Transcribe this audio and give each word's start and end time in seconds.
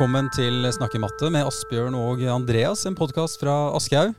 Velkommen 0.00 0.30
til 0.32 0.64
Snakke 0.72 0.96
matte 0.96 1.28
med 1.28 1.44
Asbjørn 1.44 1.92
og 1.92 2.22
Andreas, 2.32 2.86
en 2.88 2.94
podkast 2.96 3.36
fra 3.36 3.52
Aschehoug. 3.76 4.14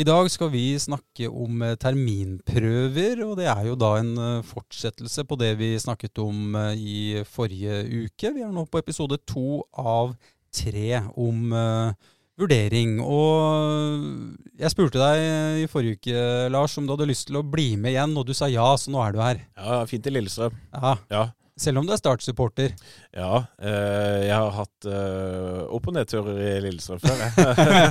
I 0.00 0.06
dag 0.08 0.30
skal 0.32 0.48
vi 0.54 0.62
snakke 0.80 1.28
om 1.28 1.60
eh, 1.66 1.74
terminprøver, 1.76 3.20
og 3.26 3.34
det 3.36 3.50
er 3.52 3.66
jo 3.68 3.74
da 3.76 3.90
en 4.00 4.14
eh, 4.16 4.46
fortsettelse 4.48 5.26
på 5.28 5.36
det 5.36 5.50
vi 5.60 5.68
snakket 5.76 6.22
om 6.24 6.56
eh, 6.56 6.80
i 6.80 6.96
forrige 7.28 7.82
uke. 8.06 8.32
Vi 8.38 8.46
er 8.46 8.56
nå 8.56 8.64
på 8.72 8.80
episode 8.80 9.20
to 9.28 9.66
av 9.76 10.16
tre 10.48 11.02
om 11.12 11.52
uh, 11.52 11.92
vurdering. 12.40 12.96
Og 13.04 14.08
jeg 14.56 14.72
spurte 14.72 14.96
deg 14.96 15.66
i 15.66 15.68
forrige 15.68 16.00
uke, 16.00 16.22
Lars, 16.56 16.80
om 16.80 16.88
du 16.88 16.96
hadde 16.96 17.12
lyst 17.12 17.28
til 17.28 17.42
å 17.42 17.44
bli 17.44 17.74
med 17.76 17.98
igjen, 17.98 18.16
og 18.16 18.24
du 18.24 18.32
sa 18.32 18.48
ja, 18.48 18.70
så 18.80 18.96
nå 18.96 19.04
er 19.04 19.12
du 19.12 19.20
her. 19.20 19.44
Ja, 19.60 19.82
fint 19.92 20.08
i 20.08 20.16
Lillestrøm. 20.16 20.56
Ja, 20.72 20.96
Ja. 21.12 21.26
Selv 21.58 21.80
om 21.80 21.86
du 21.88 21.92
er 21.94 21.98
Start-supporter. 22.00 22.74
ja 23.16 23.30
eh, 23.58 24.26
jeg 24.28 24.34
har 24.34 24.52
hatt 24.54 24.86
eh, 24.86 25.62
opp- 25.74 25.88
og 25.90 25.96
nedturer 25.96 26.38
i 26.38 26.52
Lillestrøm 26.64 27.00
før, 27.02 27.24
jeg. 27.24 27.32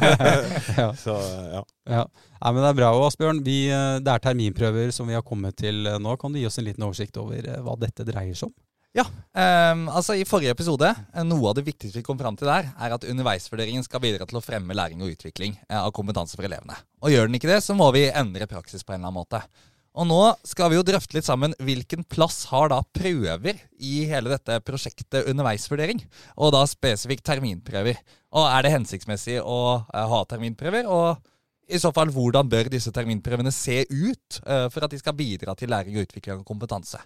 Ja. 0.82 0.92
Så 0.96 1.16
ja. 1.52 1.64
Ja. 1.88 2.06
Nei, 2.38 2.52
men 2.54 2.62
Det 2.64 2.70
er 2.70 2.78
bra. 2.80 2.92
Og 2.96 3.08
Asbjørn, 3.10 3.42
vi, 3.46 3.58
eh, 3.74 3.98
det 4.04 4.14
er 4.14 4.24
terminprøver 4.24 4.94
som 4.96 5.10
vi 5.10 5.18
har 5.18 5.26
kommet 5.26 5.58
til 5.60 5.86
eh, 5.88 6.00
nå. 6.00 6.16
Kan 6.22 6.34
du 6.36 6.40
gi 6.40 6.48
oss 6.50 6.60
en 6.62 6.68
liten 6.68 6.86
oversikt 6.88 7.20
over 7.22 7.44
eh, 7.44 7.60
hva 7.66 7.76
dette 7.82 8.08
dreier 8.08 8.38
seg 8.38 8.52
om? 8.52 8.56
Ehm, 9.38 9.84
altså 9.94 10.16
I 10.18 10.24
forrige 10.26 10.56
episode, 10.56 10.90
noe 11.28 11.50
av 11.52 11.58
det 11.60 11.68
viktigste 11.68 12.00
vi 12.00 12.06
kom 12.06 12.18
fram 12.18 12.38
til 12.40 12.50
der, 12.50 12.72
er 12.82 12.96
at 12.96 13.06
underveisvurderingen 13.06 13.86
skal 13.86 14.02
bidra 14.02 14.26
til 14.26 14.40
å 14.40 14.42
fremme 14.42 14.74
læring 14.74 15.04
og 15.06 15.12
utvikling 15.14 15.54
av 15.70 15.92
kompetanse 15.94 16.34
for 16.34 16.48
elevene. 16.48 16.74
Og 17.06 17.14
gjør 17.14 17.30
den 17.30 17.38
ikke 17.38 17.52
det, 17.52 17.60
så 17.62 17.76
må 17.78 17.92
vi 17.94 18.08
endre 18.10 18.48
praksis 18.50 18.82
på 18.82 18.96
en 18.96 19.04
eller 19.04 19.12
annen 19.12 19.20
måte. 19.20 19.44
Og 19.98 20.06
nå 20.06 20.20
skal 20.46 20.70
vi 20.70 20.78
jo 20.78 20.86
drøfte 20.86 21.18
litt 21.18 21.26
sammen 21.26 21.56
hvilken 21.58 22.04
plass 22.06 22.44
har 22.52 22.70
da 22.70 22.84
prøver 22.94 23.58
i 23.82 24.04
hele 24.10 24.30
dette 24.30 24.60
prosjektet 24.66 25.26
underveisvurdering, 25.32 26.04
og 26.38 26.54
da 26.54 26.62
spesifikt 26.70 27.26
terminprøver. 27.26 27.98
Og 28.38 28.46
er 28.46 28.66
det 28.66 28.76
hensiktsmessig 28.76 29.40
å 29.42 29.58
eh, 29.82 30.06
ha 30.14 30.22
terminprøver? 30.30 30.86
og 30.86 31.34
i 31.68 31.80
så 31.84 31.90
fall, 31.92 32.08
hvordan 32.16 32.48
bør 32.48 32.70
disse 32.72 32.94
terminprøvene 32.96 33.52
se 33.52 33.82
ut 33.90 34.38
eh, 34.46 34.68
for 34.72 34.86
at 34.86 34.94
de 34.94 35.00
skal 35.02 35.18
bidra 35.18 35.56
til 35.58 35.68
læring 35.74 35.98
og 35.98 36.06
utvikling 36.06 36.38
av 36.38 36.46
kompetanse? 36.48 37.02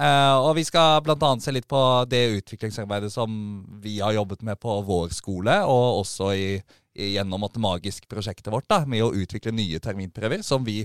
Eh, 0.00 0.36
og 0.40 0.56
vi 0.58 0.64
skal 0.66 0.98
bl.a. 1.06 1.30
se 1.42 1.54
litt 1.54 1.68
på 1.70 1.82
det 2.10 2.24
utviklingsarbeidet 2.40 3.12
som 3.14 3.30
vi 3.82 4.00
har 4.00 4.16
jobbet 4.16 4.42
med 4.46 4.58
på 4.62 4.80
vår 4.88 5.14
skole, 5.14 5.60
og 5.62 6.00
også 6.00 6.32
i, 6.34 6.48
gjennom 7.14 7.46
det 7.46 7.62
magisk 7.62 8.08
prosjektet 8.10 8.50
vårt 8.50 8.66
da, 8.70 8.82
med 8.88 9.04
å 9.06 9.12
utvikle 9.14 9.54
nye 9.54 9.78
terminprøver 9.82 10.42
som 10.46 10.66
vi 10.66 10.80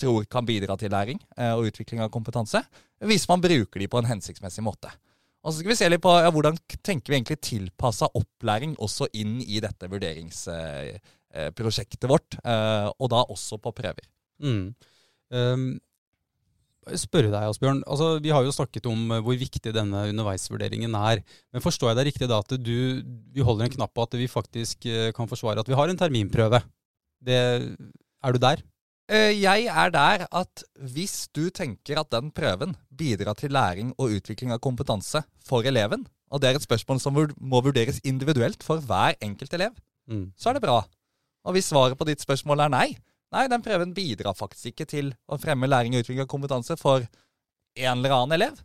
tror 0.00 0.24
kan 0.30 0.46
bidra 0.48 0.74
til 0.78 0.90
læring 0.94 1.18
eh, 1.36 1.54
og 1.54 1.66
utvikling 1.70 2.00
av 2.04 2.14
kompetanse, 2.14 2.60
hvis 3.04 3.28
man 3.30 3.44
bruker 3.44 3.78
de 3.80 3.90
på 3.90 3.98
en 4.00 4.10
hensiktsmessig 4.10 4.62
måte. 4.66 4.88
Og 5.44 5.48
så 5.52 5.56
skal 5.60 5.72
vi 5.72 5.78
se 5.78 5.90
litt 5.90 6.04
på 6.04 6.12
ja, 6.18 6.30
hvordan 6.34 6.56
tenker 6.84 7.08
vi 7.12 7.16
egentlig 7.20 7.44
tilpassa 7.44 8.06
opplæring 8.18 8.72
også 8.82 9.04
inn 9.16 9.34
i 9.44 9.60
dette 9.64 9.90
vurderingsprosjektet 9.90 12.10
vårt, 12.10 12.30
eh, 12.42 12.88
og 12.90 13.06
da 13.14 13.20
også 13.24 13.54
på 13.62 13.70
prøver. 13.76 14.04
Mm. 14.42 14.66
Um, 15.34 15.80
spørre 16.96 17.30
deg, 17.32 17.50
Asbjørn. 17.50 17.82
Altså, 17.90 18.08
vi 18.22 18.32
har 18.32 18.44
jo 18.44 18.54
snakket 18.54 18.86
om 18.88 19.12
eh, 19.12 19.22
hvor 19.24 19.36
viktig 19.38 19.72
denne 19.74 20.04
underveisvurderingen 20.10 20.94
er. 20.98 21.22
Men 21.52 21.64
forstår 21.64 21.92
jeg 21.92 21.98
deg 21.98 22.10
riktig 22.10 22.30
da 22.30 22.40
at 22.42 22.54
du, 22.56 23.04
du 23.04 23.42
holder 23.46 23.66
en 23.66 23.76
knapp 23.76 23.94
på 23.96 24.06
at 24.06 24.16
vi 24.18 24.30
faktisk 24.30 24.88
eh, 24.88 25.10
kan 25.16 25.30
forsvare 25.30 25.62
at 25.62 25.70
vi 25.70 25.76
har 25.78 25.90
en 25.90 26.00
terminprøve? 26.00 26.62
Det, 27.24 27.38
er 28.24 28.34
du 28.34 28.42
der? 28.42 28.62
Eh, 29.08 29.32
Jeg 29.40 29.64
er 29.72 29.90
der 29.90 30.26
at 30.36 30.62
hvis 30.92 31.28
du 31.32 31.48
tenker 31.50 32.00
at 32.02 32.10
den 32.12 32.30
prøven 32.30 32.74
bidrar 32.94 33.34
til 33.38 33.50
læring 33.56 33.94
og 33.98 34.10
utvikling 34.18 34.52
av 34.52 34.60
kompetanse 34.60 35.22
for 35.48 35.64
eleven, 35.64 36.06
og 36.30 36.40
det 36.42 36.50
er 36.50 36.58
et 36.58 36.66
spørsmål 36.66 37.00
som 37.00 37.14
må 37.16 37.62
vurderes 37.64 38.00
individuelt 38.04 38.62
for 38.62 38.80
hver 38.84 39.14
enkelt 39.22 39.54
elev, 39.54 39.70
Mm. 40.08 40.32
så 40.40 40.48
er 40.48 40.52
det 40.56 40.62
bra. 40.62 40.78
Og 41.44 41.52
hvis 41.52 41.66
svaret 41.68 41.96
på 41.98 42.04
ditt 42.08 42.20
spørsmål 42.20 42.60
er 42.64 42.68
nei, 42.72 42.96
nei, 43.30 43.46
den 43.46 43.60
prøven 43.60 43.90
bidrar 43.94 44.32
faktisk 44.32 44.70
ikke 44.72 44.86
til 44.88 45.10
å 45.28 45.36
fremme 45.38 45.68
læring 45.68 45.92
og 45.94 46.00
utvikling 46.00 46.20
av 46.24 46.28
kompetanse 46.32 46.78
for 46.80 47.04
en 47.76 47.98
eller 47.98 48.14
annen 48.16 48.32
elev, 48.40 48.56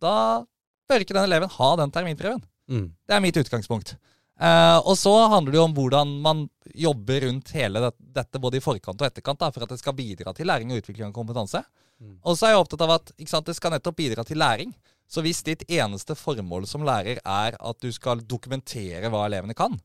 da 0.00 0.44
bør 0.88 1.00
ikke 1.00 1.14
den 1.16 1.24
eleven 1.24 1.48
ha 1.48 1.70
den 1.76 1.90
terminprøven. 1.90 2.42
Mm. 2.68 2.92
Det 3.08 3.14
er 3.16 3.20
mitt 3.24 3.36
utgangspunkt. 3.40 3.96
Eh, 4.40 4.78
og 4.88 4.96
så 4.96 5.12
handler 5.28 5.52
det 5.52 5.58
jo 5.58 5.66
om 5.66 5.74
hvordan 5.76 6.12
man 6.24 6.46
jobber 6.72 7.26
rundt 7.26 7.50
hele 7.52 7.82
det, 7.84 7.90
dette, 8.16 8.40
både 8.40 8.56
i 8.56 8.64
forkant 8.64 9.02
og 9.02 9.08
etterkant, 9.08 9.40
da, 9.42 9.50
for 9.52 9.66
at 9.66 9.74
det 9.74 9.80
skal 9.82 9.96
bidra 9.98 10.32
til 10.36 10.48
læring 10.48 10.72
og 10.72 10.80
utvikling 10.80 11.10
av 11.10 11.16
kompetanse. 11.16 11.60
Mm. 12.00 12.16
Og 12.24 12.38
så 12.38 12.48
er 12.48 12.54
jeg 12.54 12.62
opptatt 12.62 12.86
av 12.86 12.94
at 12.96 13.12
sant, 13.28 13.50
det 13.50 13.58
skal 13.58 13.74
nettopp 13.74 13.98
bidra 14.00 14.24
til 14.24 14.40
læring. 14.40 14.72
Så 15.10 15.24
hvis 15.26 15.42
ditt 15.44 15.66
eneste 15.68 16.16
formål 16.16 16.64
som 16.70 16.86
lærer 16.86 17.20
er 17.20 17.58
at 17.58 17.82
du 17.82 17.90
skal 17.92 18.22
dokumentere 18.24 19.10
hva 19.12 19.26
elevene 19.26 19.56
kan, 19.58 19.76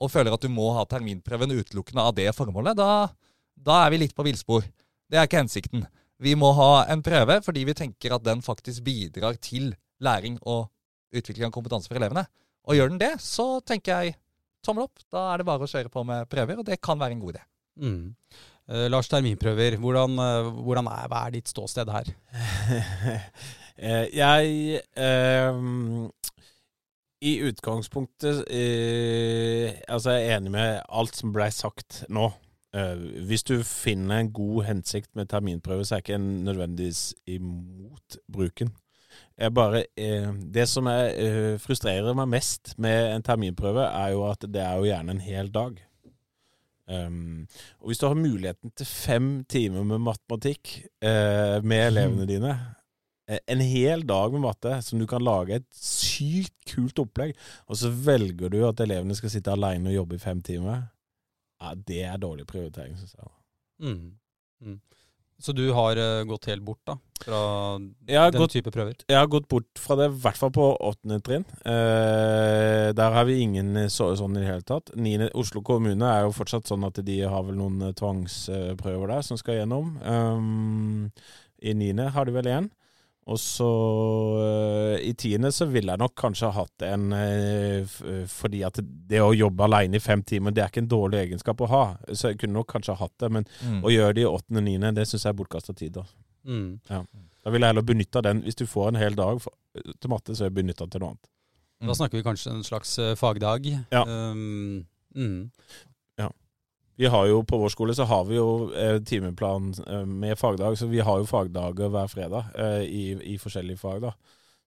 og 0.00 0.10
føler 0.10 0.34
at 0.34 0.42
du 0.42 0.50
må 0.50 0.70
ha 0.74 0.86
terminprøven 0.88 1.52
utelukkende 1.60 2.02
av 2.02 2.16
det 2.16 2.30
formålet, 2.34 2.78
da, 2.78 3.10
da 3.54 3.82
er 3.84 3.92
vi 3.92 4.00
litt 4.02 4.16
på 4.16 4.24
villspor. 4.26 4.64
Det 5.10 5.20
er 5.20 5.28
ikke 5.28 5.42
hensikten. 5.42 5.84
Vi 6.20 6.32
må 6.36 6.50
ha 6.56 6.86
en 6.90 7.04
prøve 7.04 7.38
fordi 7.44 7.66
vi 7.68 7.76
tenker 7.76 8.16
at 8.16 8.24
den 8.24 8.42
faktisk 8.44 8.82
bidrar 8.86 9.36
til 9.40 9.74
læring 10.00 10.40
og 10.48 10.70
utvikling 11.12 11.46
av 11.48 11.54
kompetanse 11.54 11.90
for 11.90 12.00
elevene. 12.00 12.24
Og 12.68 12.76
gjør 12.76 12.92
den 12.92 13.00
det, 13.00 13.14
så 13.24 13.46
tenker 13.66 14.04
jeg 14.04 14.18
tommel 14.64 14.86
opp. 14.88 15.02
Da 15.12 15.30
er 15.32 15.40
det 15.40 15.48
bare 15.48 15.66
å 15.66 15.70
kjøre 15.70 15.92
på 15.92 16.04
med 16.06 16.28
prøver, 16.30 16.60
og 16.60 16.66
det 16.68 16.80
kan 16.84 17.00
være 17.00 17.16
en 17.16 17.22
god 17.22 17.36
idé. 17.36 17.44
Mm. 17.80 18.02
Eh, 18.70 18.86
Lars, 18.92 19.08
terminprøver. 19.08 19.78
Hvordan, 19.80 20.18
eh, 20.18 20.50
hvordan 20.66 20.90
er, 20.92 21.08
hva 21.10 21.24
er 21.26 21.38
ditt 21.38 21.50
ståsted 21.50 21.90
her? 21.96 22.12
Eh, 23.80 24.10
jeg 24.12 24.80
eh, 25.00 25.60
I 27.24 27.30
utgangspunktet 27.48 28.42
eh, 28.52 29.78
Altså, 29.88 30.18
jeg 30.18 30.26
er 30.26 30.34
enig 30.36 30.52
med 30.52 30.82
alt 30.84 31.16
som 31.16 31.32
blei 31.32 31.46
sagt 31.54 32.02
nå. 32.12 32.26
Eh, 32.76 33.06
hvis 33.30 33.46
du 33.48 33.54
finner 33.64 34.20
en 34.20 34.32
god 34.36 34.66
hensikt 34.68 35.14
med 35.16 35.30
terminprøve, 35.32 35.86
så 35.86 35.96
er 35.96 36.02
jeg 36.02 36.10
ikke 36.10 36.20
nødvendigvis 36.50 37.02
imot 37.38 38.20
bruken. 38.28 38.74
Jeg 39.40 39.54
bare, 39.56 39.84
eh, 39.96 40.32
det 40.52 40.66
som 40.68 40.88
jeg, 40.90 41.12
eh, 41.16 41.58
frustrerer 41.58 42.16
meg 42.16 42.28
mest 42.28 42.74
med 42.78 43.14
en 43.14 43.22
terminprøve, 43.24 43.86
er 43.88 44.12
jo 44.12 44.26
at 44.28 44.44
det 44.44 44.60
er 44.60 44.76
jo 44.76 44.90
gjerne 44.90 45.14
en 45.16 45.24
hel 45.24 45.48
dag. 45.48 45.78
Um, 46.90 47.46
og 47.78 47.86
hvis 47.86 48.00
du 48.02 48.08
har 48.08 48.18
muligheten 48.18 48.72
til 48.74 48.86
fem 48.86 49.44
timer 49.44 49.84
med 49.86 50.02
matematikk 50.02 50.72
eh, 51.06 51.62
med 51.62 51.84
elevene 51.86 52.26
dine, 52.32 52.54
en 53.30 53.62
hel 53.62 54.02
dag 54.02 54.32
med 54.34 54.42
matte 54.42 54.72
som 54.82 54.98
du 54.98 55.06
kan 55.06 55.22
lage 55.22 55.60
et 55.60 55.66
sykt 55.70 56.56
kult 56.66 56.98
opplegg, 56.98 57.36
og 57.70 57.78
så 57.78 57.92
velger 57.94 58.50
du 58.50 58.64
at 58.66 58.82
elevene 58.82 59.14
skal 59.14 59.30
sitte 59.30 59.54
alene 59.54 59.92
og 59.92 60.00
jobbe 60.00 60.18
i 60.18 60.22
fem 60.24 60.42
timer, 60.42 60.88
ja, 61.60 61.74
det 61.74 62.02
er 62.08 62.20
dårlig 62.20 62.48
prioritering, 62.50 62.96
syns 62.98 63.14
jeg. 63.14 63.30
Mm. 63.86 64.18
Mm. 64.60 64.80
Så 65.40 65.54
du 65.56 65.70
har 65.72 65.96
uh, 65.96 66.22
gått 66.28 66.50
helt 66.50 66.62
bort 66.62 66.80
da, 66.84 66.96
fra 67.24 67.40
den 67.78 68.36
gått 68.36 68.52
type 68.52 68.72
prøver? 68.74 68.98
Jeg 69.08 69.16
har 69.16 69.28
gått 69.32 69.48
bort 69.48 69.80
fra 69.80 69.96
det, 69.96 70.10
i 70.12 70.20
hvert 70.24 70.36
fall 70.36 70.52
på 70.52 70.66
åttende 70.76 71.20
trinn. 71.24 71.46
Uh, 71.64 72.92
der 72.96 73.16
har 73.16 73.24
vi 73.28 73.38
ingen 73.44 73.72
så, 73.92 74.10
sånn 74.20 74.36
i 74.36 74.42
det 74.42 74.50
hele 74.50 74.66
tatt. 74.68 74.92
9. 74.96 75.30
Oslo 75.40 75.64
kommune 75.64 76.10
er 76.12 76.26
jo 76.26 76.34
fortsatt 76.36 76.68
sånn 76.68 76.84
at 76.88 77.00
de 77.06 77.20
har 77.24 77.46
vel 77.46 77.56
noen 77.56 77.88
eh, 77.88 77.94
tvangsprøver 77.96 79.14
der 79.14 79.24
som 79.24 79.40
skal 79.40 79.62
gjennom. 79.62 79.94
Um, 80.04 81.08
I 81.64 81.74
niende 81.76 82.10
har 82.12 82.28
de 82.28 82.36
vel 82.36 82.52
én. 82.52 82.70
Og 83.30 83.38
så 83.38 83.70
eh, 84.42 84.96
i 85.06 85.12
tiende 85.14 85.52
så 85.54 85.68
ville 85.70 85.92
jeg 85.92 86.02
nok 86.02 86.16
kanskje 86.18 86.50
ha 86.50 86.64
hatt 86.64 86.84
en 86.88 87.12
eh, 87.14 87.98
Fordi 88.30 88.64
at 88.66 88.80
det 88.82 89.20
å 89.22 89.30
jobbe 89.36 89.68
alene 89.68 90.00
i 90.00 90.02
fem 90.02 90.24
timer, 90.26 90.54
det 90.54 90.64
er 90.64 90.72
ikke 90.72 90.82
en 90.82 90.90
dårlig 90.90 91.20
egenskap 91.24 91.62
å 91.62 91.70
ha. 91.70 91.84
Så 92.10 92.32
jeg 92.32 92.40
kunne 92.42 92.58
nok 92.58 92.72
kanskje 92.72 92.96
ha 92.96 93.04
hatt 93.04 93.16
det, 93.22 93.30
men 93.38 93.46
å 93.86 93.92
gjøre 93.92 94.18
det 94.18 94.26
i 94.26 94.30
åttende 94.30 94.64
og 94.64 94.66
niende, 94.66 94.94
det 94.98 95.06
syns 95.06 95.28
jeg 95.28 95.34
er 95.34 95.38
bortkasta 95.38 95.76
tid. 95.78 96.00
da. 96.00 96.06
Mm. 96.44 96.80
Da 97.44 97.52
vil 97.52 97.62
jeg 97.62 97.72
heller 97.72 97.86
benytte 97.86 98.22
den. 98.24 98.42
Hvis 98.44 98.58
du 98.58 98.66
får 98.68 98.90
en 98.90 99.00
hel 99.00 99.16
dag 99.18 99.40
til 99.40 100.12
matte, 100.12 100.34
så 100.34 100.44
er 100.44 100.50
jeg 100.50 100.58
benytta 100.58 100.88
til 100.90 101.04
noe 101.04 101.14
annet. 101.14 101.30
Da 101.80 101.96
snakker 101.96 102.20
vi 102.20 102.24
kanskje 102.26 102.52
en 102.52 102.64
slags 102.64 102.98
eh, 103.00 103.14
fagdag. 103.16 103.70
Ja. 103.92 104.02
Um, 104.04 104.84
mm. 105.16 105.50
Vi 107.00 107.06
har 107.06 107.26
jo 107.26 107.42
På 107.44 107.58
vår 107.58 107.68
skole 107.72 107.94
så 107.96 108.04
har 108.04 108.26
vi 108.28 108.36
jo 108.36 108.74
eh, 108.76 108.98
timeplan 109.00 109.72
eh, 109.86 110.04
med 110.04 110.38
fagdag, 110.38 110.76
så 110.78 110.86
vi 110.86 111.00
har 111.00 111.22
jo 111.22 111.24
fagdager 111.24 111.88
hver 111.88 112.10
fredag 112.12 112.52
eh, 112.52 112.82
i, 112.84 113.04
i 113.32 113.38
forskjellige 113.40 113.80
fag. 113.80 114.02
da. 114.02 114.12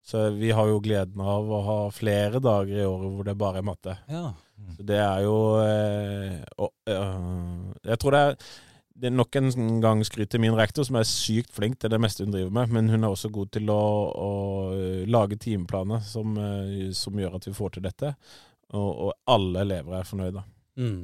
Så 0.01 0.31
vi 0.33 0.49
har 0.51 0.65
jo 0.71 0.79
gleden 0.81 1.21
av 1.21 1.45
å 1.53 1.61
ha 1.67 1.77
flere 1.93 2.41
dager 2.41 2.81
i 2.81 2.89
året 2.89 3.13
hvor 3.13 3.29
det 3.29 3.37
bare 3.37 3.61
er 3.61 3.69
matte. 3.69 3.95
Ja. 4.09 4.23
Så 4.73 4.87
det 4.89 4.97
er 4.97 5.21
jo 5.27 5.37
eh, 5.61 6.41
eh, 6.89 7.23
Jeg 7.91 8.01
tror 8.01 8.17
det 8.17 8.25
er 8.25 8.37
det 8.93 9.09
er 9.09 9.17
nok 9.17 9.35
en 9.35 9.79
gang 9.81 10.01
skryt 10.05 10.29
til 10.33 10.41
min 10.41 10.57
rektor, 10.57 10.85
som 10.85 10.97
er 10.97 11.07
sykt 11.09 11.53
flink 11.53 11.79
til 11.81 11.89
det 11.93 12.01
meste 12.01 12.25
hun 12.25 12.33
driver 12.33 12.53
med. 12.53 12.73
Men 12.73 12.89
hun 12.89 13.03
er 13.03 13.13
også 13.13 13.29
god 13.33 13.53
til 13.53 13.69
å, 13.73 13.81
å 14.09 14.29
lage 15.05 15.37
timeplaner 15.41 16.01
som, 16.05 16.37
som 16.93 17.17
gjør 17.19 17.39
at 17.39 17.47
vi 17.49 17.55
får 17.57 17.73
til 17.73 17.85
dette. 17.89 18.13
Og, 18.73 18.91
og 19.07 19.33
alle 19.33 19.65
elever 19.65 19.97
er 19.97 20.07
fornøyde. 20.07 20.45
Mm. 20.77 21.01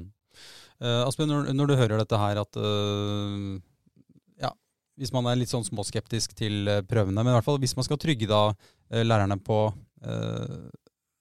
Uh, 0.80 1.04
Asbjørn, 1.04 1.31
når, 1.31 1.48
når 1.56 1.68
du 1.68 1.76
hører 1.76 2.00
dette 2.00 2.18
her 2.22 2.40
at 2.40 2.58
uh, 2.60 3.58
ja, 4.40 4.52
hvis 5.00 5.12
man 5.12 5.28
er 5.28 5.40
litt 5.40 5.52
sånn 5.52 5.66
småskeptisk 5.68 6.36
til 6.40 6.72
uh, 6.72 6.80
prøvene, 6.88 7.20
men 7.20 7.34
i 7.34 7.36
hvert 7.36 7.48
fall 7.48 7.60
hvis 7.60 7.76
man 7.76 7.88
skal 7.88 8.00
trygge 8.00 8.30
da 8.30 8.50
lærerne 8.90 9.36
på 9.46 9.58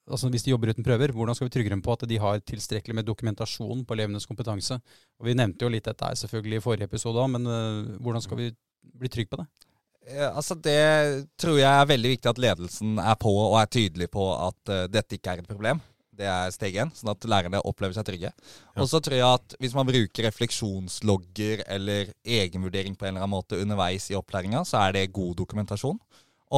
altså 0.09 0.31
hvis 0.33 0.47
de 0.47 0.53
jobber 0.55 0.71
uten 0.73 0.87
prøver, 0.87 1.11
hvordan 1.13 1.37
skal 1.37 1.49
vi 1.49 1.53
trygge 1.53 1.73
dem 1.75 1.83
på 1.85 1.93
at 1.93 2.07
de 2.09 2.17
har 2.23 2.39
tilstrekkelig 2.47 2.95
med 2.97 3.05
dokumentasjon 3.05 3.83
på 3.85 3.97
elevenes 3.97 4.25
kompetanse? 4.25 4.79
Og 5.21 5.27
Vi 5.29 5.35
nevnte 5.37 5.67
jo 5.67 5.73
litt 5.75 5.85
dette 5.85 6.07
her 6.07 6.17
selvfølgelig 6.17 6.61
i 6.61 6.65
forrige 6.65 6.89
episode 6.89 7.21
òg, 7.21 7.29
men 7.35 7.51
hvordan 7.99 8.25
skal 8.25 8.41
vi 8.41 8.47
bli 9.03 9.11
trygge 9.13 9.35
på 9.35 9.41
det? 9.43 9.49
Altså 10.31 10.57
Det 10.57 11.27
tror 11.37 11.59
jeg 11.59 11.69
er 11.69 11.93
veldig 11.93 12.15
viktig 12.15 12.31
at 12.31 12.41
ledelsen 12.41 12.97
er 13.03 13.21
på 13.21 13.35
og 13.35 13.59
er 13.61 13.69
tydelig 13.69 14.09
på 14.15 14.31
at 14.33 14.73
uh, 14.73 14.87
dette 14.89 15.19
ikke 15.19 15.35
er 15.35 15.43
et 15.43 15.51
problem. 15.51 15.83
Det 16.19 16.27
er 16.27 16.51
steg 16.55 16.77
én, 16.83 16.91
sånn 16.95 17.13
at 17.13 17.27
lærerne 17.31 17.61
opplever 17.69 17.95
seg 17.95 18.09
trygge. 18.09 18.33
Og 18.75 18.89
så 18.91 19.01
tror 19.05 19.15
jeg 19.15 19.39
at 19.39 19.57
hvis 19.63 19.77
man 19.77 19.87
bruker 19.87 20.27
refleksjonslogger 20.27 21.63
eller 21.71 22.11
egenvurdering 22.27 22.99
på 22.99 23.07
en 23.07 23.15
eller 23.15 23.27
annen 23.27 23.37
måte 23.37 23.61
underveis 23.63 24.11
i 24.11 24.19
opplæringa, 24.19 24.65
så 24.67 24.83
er 24.83 24.97
det 24.99 25.13
god 25.15 25.37
dokumentasjon. 25.39 25.99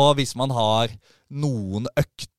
Og 0.00 0.12
hvis 0.16 0.32
man 0.38 0.54
har 0.54 0.94
noen 1.30 1.90
økter 1.92 2.30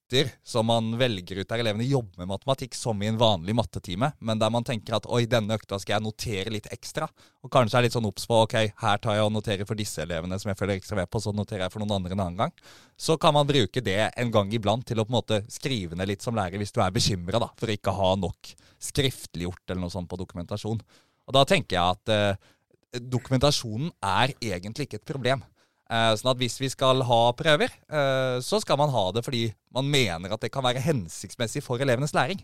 som 0.44 0.68
man 0.68 0.92
velger 1.00 1.42
ut 1.42 1.50
der 1.50 1.62
elevene 1.64 1.88
jobber 1.88 2.22
med 2.22 2.30
matematikk 2.34 2.76
som 2.78 3.00
i 3.02 3.08
en 3.10 3.20
vanlig 3.20 3.56
mattetime, 3.58 4.12
men 4.20 4.40
der 4.42 4.52
man 4.54 4.66
tenker 4.68 4.98
at 4.98 5.08
oi, 5.10 5.24
denne 5.30 5.56
økta 5.58 5.80
skal 5.82 5.98
jeg 5.98 6.06
notere 6.06 6.54
litt 6.54 6.70
ekstra, 6.74 7.08
og 7.42 7.52
kanskje 7.54 7.80
er 7.80 7.88
litt 7.88 7.96
sånn 7.96 8.10
obs 8.10 8.28
på 8.30 8.42
ok, 8.46 8.56
her 8.84 9.02
tar 9.04 9.18
jeg 9.18 9.28
og 9.28 9.34
noterer 9.36 9.68
for 9.70 9.80
disse 9.80 10.04
elevene 10.04 10.40
som 10.42 10.52
jeg 10.52 10.60
følger 10.60 10.82
ekstra 10.82 11.00
med 11.00 11.12
på, 11.12 11.22
så 11.24 11.34
noterer 11.36 11.66
jeg 11.66 11.74
for 11.74 11.84
noen 11.84 11.96
andre 11.98 12.18
en 12.18 12.26
annen 12.26 12.42
gang, 12.44 12.56
så 13.00 13.18
kan 13.22 13.36
man 13.38 13.50
bruke 13.50 13.84
det 13.86 14.00
en 14.10 14.34
gang 14.34 14.52
iblant 14.54 14.88
til 14.88 15.00
å 15.00 15.08
på 15.08 15.14
en 15.14 15.20
måte 15.20 15.42
skrive 15.52 15.98
ned 15.98 16.12
litt 16.12 16.26
som 16.26 16.38
lærer 16.38 16.62
hvis 16.62 16.76
du 16.76 16.82
er 16.84 16.96
bekymra 16.96 17.42
for 17.56 17.70
å 17.70 17.78
ikke 17.78 17.96
ha 17.96 18.12
nok 18.20 18.56
skriftliggjort 18.82 19.64
eller 19.70 19.86
noe 19.86 19.94
sånt 19.94 20.10
på 20.12 20.20
dokumentasjon. 20.20 20.82
Og 21.28 21.36
da 21.36 21.46
tenker 21.48 21.78
jeg 21.78 21.98
at 21.98 22.12
eh, 22.12 22.52
dokumentasjonen 23.00 23.94
er 24.04 24.34
egentlig 24.42 24.88
ikke 24.88 25.00
et 25.00 25.08
problem. 25.08 25.44
Eh, 25.92 26.14
sånn 26.16 26.32
at 26.32 26.40
hvis 26.40 26.56
vi 26.62 26.70
skal 26.72 27.04
ha 27.04 27.20
prøver, 27.36 27.72
eh, 27.92 28.38
så 28.40 28.62
skal 28.64 28.80
man 28.80 28.94
ha 28.94 29.04
det 29.12 29.26
fordi 29.26 29.50
man 29.76 29.90
mener 29.92 30.32
at 30.32 30.44
det 30.44 30.52
kan 30.54 30.64
være 30.64 30.84
hensiktsmessig 30.84 31.64
for 31.66 31.84
elevenes 31.84 32.16
læring. 32.16 32.40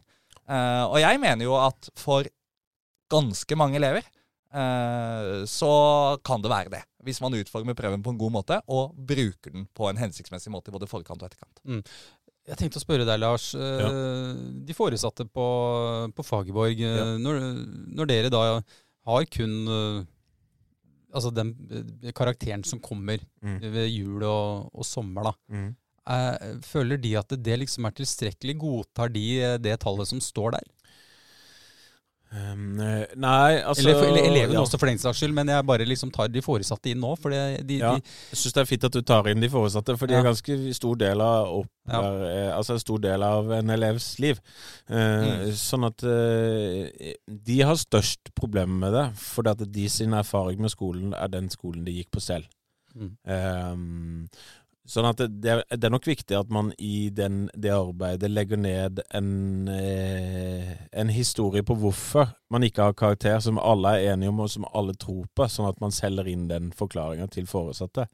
Eh, 0.47 0.83
og 0.83 0.99
jeg 0.99 1.21
mener 1.23 1.47
jo 1.47 1.55
at 1.59 1.89
for 1.95 2.27
ganske 3.11 3.59
mange 3.59 3.79
elever 3.79 4.03
så 5.45 5.69
kan 6.25 6.41
det 6.41 6.49
være 6.49 6.71
det. 6.71 6.79
Hvis 7.05 7.19
man 7.21 7.35
utformer 7.35 7.75
prøven 7.77 8.01
på 8.01 8.09
en 8.13 8.17
god 8.17 8.31
måte 8.31 8.55
og 8.73 8.95
bruker 8.95 9.51
den 9.51 9.67
på 9.75 9.89
en 9.89 9.99
hensiktsmessig 9.99 10.49
måte 10.49 10.71
i 10.71 10.73
både 10.73 10.87
forkant 10.89 11.21
og 11.21 11.27
etterkant. 11.27 11.59
Mm. 11.67 11.81
Jeg 12.47 12.57
tenkte 12.57 12.79
å 12.79 12.81
spørre 12.81 13.05
deg, 13.05 13.19
Lars. 13.21 13.51
Ja. 13.53 13.91
De 14.65 14.73
foresatte 14.73 15.27
på, 15.27 15.45
på 16.15 16.25
Fagerborg, 16.25 16.79
ja. 16.79 17.05
når, 17.19 17.43
når, 17.99 18.09
dere 18.09 18.31
da 18.33 18.41
har 19.11 19.27
kun 19.35 20.07
altså 21.17 21.33
den 21.33 21.51
eh, 21.71 22.13
karakteren 22.15 22.63
som 22.67 22.81
kommer 22.83 23.21
mm. 23.41 23.59
ved 23.73 23.91
jul 23.91 24.23
og, 24.23 24.71
og 24.73 24.87
sommer, 24.87 25.31
da. 25.31 25.35
Mm. 25.53 25.69
Eh, 26.07 26.49
føler 26.63 26.99
de 27.03 27.13
at 27.19 27.35
det 27.43 27.59
liksom 27.63 27.87
er 27.89 27.95
tilstrekkelig? 27.97 28.57
Godtar 28.61 29.11
de 29.13 29.25
eh, 29.43 29.57
det 29.59 29.75
tallet 29.83 30.09
som 30.09 30.23
står 30.23 30.55
der? 30.57 30.69
Um, 32.27 32.75
nei, 32.75 33.59
altså 33.63 33.85
Eller, 33.85 34.01
eller 34.09 34.25
elevene 34.27 34.57
ja. 34.57 34.63
også, 34.65 34.75
for 34.81 34.89
den 34.89 34.99
saks 34.99 35.21
skyld, 35.21 35.31
men 35.35 35.47
jeg 35.47 35.63
bare 35.67 35.85
liksom 35.87 36.09
tar 36.11 36.27
de 36.31 36.41
foresatte 36.43 36.91
inn 36.91 36.99
nå. 36.99 37.13
For 37.21 37.31
det, 37.31 37.63
de, 37.69 37.79
ja. 37.79 37.93
Jeg 38.33 38.41
syns 38.41 38.57
det 38.57 38.63
er 38.63 38.69
fint 38.69 38.87
at 38.89 38.97
du 38.97 38.99
tar 39.07 39.29
inn 39.31 39.43
de 39.43 39.49
foresatte, 39.51 39.95
for 39.99 40.11
de 40.11 40.17
ja. 40.17 40.19
er 40.21 40.27
ganske 40.27 40.57
stor 40.75 40.99
del 40.99 41.23
av 41.23 41.53
opp, 41.61 41.71
er, 41.87 42.51
altså 42.51 42.75
en 42.75 42.83
stor 42.83 42.99
del 43.05 43.23
av 43.23 43.53
en 43.59 43.75
elevs 43.77 44.09
liv. 44.23 44.43
Uh, 44.91 44.97
mm. 44.97 45.47
Sånn 45.61 45.87
at 45.87 46.03
uh, 46.03 47.15
de 47.51 47.59
har 47.63 47.79
størst 47.79 48.33
problemer 48.35 48.83
med 48.83 48.97
det, 48.97 49.07
fordi 49.23 49.55
at 49.55 49.65
de 49.79 49.89
sin 49.91 50.15
erfaring 50.17 50.61
med 50.63 50.73
skolen 50.75 51.15
er 51.15 51.31
den 51.31 51.47
skolen 51.53 51.87
de 51.87 51.95
gikk 52.01 52.11
på 52.17 52.23
selv. 52.27 52.51
Mm. 52.97 53.13
Um, 53.23 54.29
Sånn 54.87 55.03
at 55.09 55.19
det, 55.19 55.53
det, 55.67 55.83
er 55.83 55.91
nok 55.91 56.05
viktig 56.07 56.35
at 56.37 56.51
man 56.53 56.69
i 56.79 57.09
den, 57.11 57.49
det 57.51 57.73
arbeidet 57.75 58.29
legger 58.31 58.59
ned 58.61 59.01
en, 59.19 59.31
eh, 59.67 60.69
en, 60.95 61.09
historie 61.11 61.65
på 61.67 61.75
hvorfor 61.81 62.29
man 62.53 62.63
ikke 62.63 62.85
har 62.85 62.95
karakter, 62.95 63.35
som 63.43 63.59
alle 63.59 63.97
er 63.97 64.13
enige 64.13 64.31
om 64.31 64.39
og 64.45 64.51
som 64.53 64.67
alle 64.71 64.95
tror 64.95 65.25
på, 65.35 65.47
sånn 65.51 65.67
at 65.67 65.81
man 65.83 65.91
selger 65.91 66.29
inn 66.31 66.45
den 66.47 66.69
forklaringa 66.75 67.27
til 67.35 67.49
foresatte. 67.51 68.07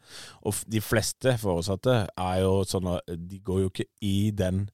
Og 0.50 0.64
de 0.66 0.81
fleste 0.81 1.36
foresatte 1.42 2.00
er 2.10 2.42
jo 2.42 2.64
sånn 2.66 2.90
at 2.96 3.14
de 3.22 3.44
går 3.46 3.62
jo 3.62 3.70
ikke 3.70 3.88
i 4.10 4.18
den 4.34 4.66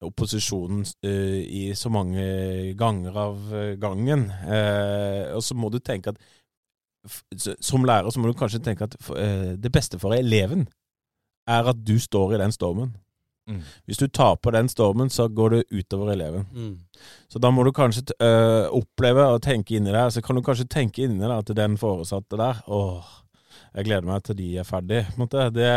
opposisjonen 0.00 0.86
uh, 1.04 1.38
i 1.42 1.62
så 1.76 1.92
mange 1.92 2.24
ganger 2.78 3.20
av 3.26 3.54
gangen. 3.82 4.28
Uh, 4.46 5.36
og 5.36 5.44
så 5.44 5.58
må 5.58 5.68
du 5.74 5.80
tenke 5.82 6.14
at 6.14 6.24
som 7.60 7.84
lærer 7.86 8.10
så 8.10 8.20
må 8.20 8.30
du 8.30 8.36
kanskje 8.38 8.62
tenke 8.64 8.88
at 8.88 8.96
uh, 9.12 9.54
det 9.60 9.72
beste 9.74 10.00
for 10.00 10.16
eleven 10.16 10.66
er 11.48 11.70
at 11.72 11.84
du 11.86 11.96
står 12.02 12.36
i 12.36 12.40
den 12.42 12.52
stormen. 12.54 12.96
Mm. 13.48 13.62
Hvis 13.88 14.00
du 14.00 14.06
taper 14.12 14.52
den 14.52 14.68
stormen, 14.68 15.10
så 15.10 15.28
går 15.28 15.54
det 15.54 15.62
utover 15.72 16.12
eleven. 16.12 16.44
Mm. 16.52 16.74
Så 17.28 17.40
da 17.40 17.50
må 17.50 17.64
du 17.64 17.72
kanskje 17.72 18.04
øh, 18.20 18.68
oppleve 18.76 19.24
og 19.24 19.40
tenke 19.42 19.78
inni 19.78 19.94
deg. 19.94 20.12
Så 20.12 20.22
kan 20.24 20.36
du 20.36 20.44
kanskje 20.44 20.68
tenke 20.68 21.06
inni 21.06 21.22
deg 21.24 21.32
at 21.32 21.54
den 21.56 21.78
foresatte 21.80 22.36
der 22.36 22.60
Åh, 22.66 23.08
jeg 23.74 23.86
gleder 23.88 24.06
meg 24.08 24.24
til 24.26 24.36
de 24.38 24.48
er 24.60 24.66
ferdig. 24.68 25.00
Det, 25.54 25.70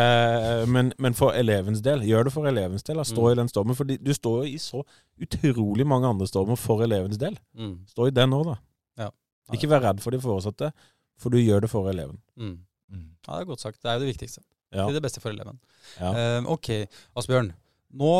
men, 0.67 0.91
men, 0.99 1.15
for 1.17 1.35
elevens 1.37 1.83
del, 1.85 2.03
gjør 2.07 2.27
det 2.27 2.33
for 2.35 2.49
elevens 2.49 2.83
del. 2.87 3.03
Stå 3.07 3.23
mm. 3.23 3.31
i 3.31 3.39
den 3.39 3.51
stormen. 3.51 3.77
For 3.77 3.87
du 3.87 4.13
står 4.15 4.41
jo 4.41 4.51
i 4.51 4.59
så 4.61 4.83
utrolig 5.21 5.87
mange 5.87 6.09
andre 6.09 6.27
stormer 6.27 6.59
for 6.59 6.83
elevens 6.83 7.19
del. 7.21 7.37
Mm. 7.57 7.77
Stå 7.91 8.09
i 8.09 8.15
den 8.15 8.35
òg, 8.35 8.51
da. 8.51 8.57
Ja. 9.05 9.11
Ikke 9.55 9.71
vær 9.71 9.85
redd 9.87 10.03
for 10.03 10.15
de 10.15 10.21
foresatte, 10.23 10.71
for 11.19 11.33
du 11.33 11.39
gjør 11.39 11.65
det 11.65 11.71
for 11.71 11.87
eleven. 11.91 12.19
Mm. 12.35 12.57
mm. 12.91 13.07
Ja, 13.27 13.35
det 13.35 13.43
er 13.43 13.51
godt 13.53 13.63
sagt. 13.63 13.79
Det 13.81 13.91
er 13.91 13.99
jo 13.99 14.05
det 14.05 14.13
viktigste. 14.15 14.43
Ja. 14.71 14.87
Til 14.87 14.97
det 14.97 15.03
beste 15.03 15.21
for 15.23 15.33
eleven. 15.33 15.59
Ja. 15.99 16.39
Uh, 16.39 16.51
ok, 16.55 16.71
Asbjørn. 17.19 17.51
Nå 17.99 18.15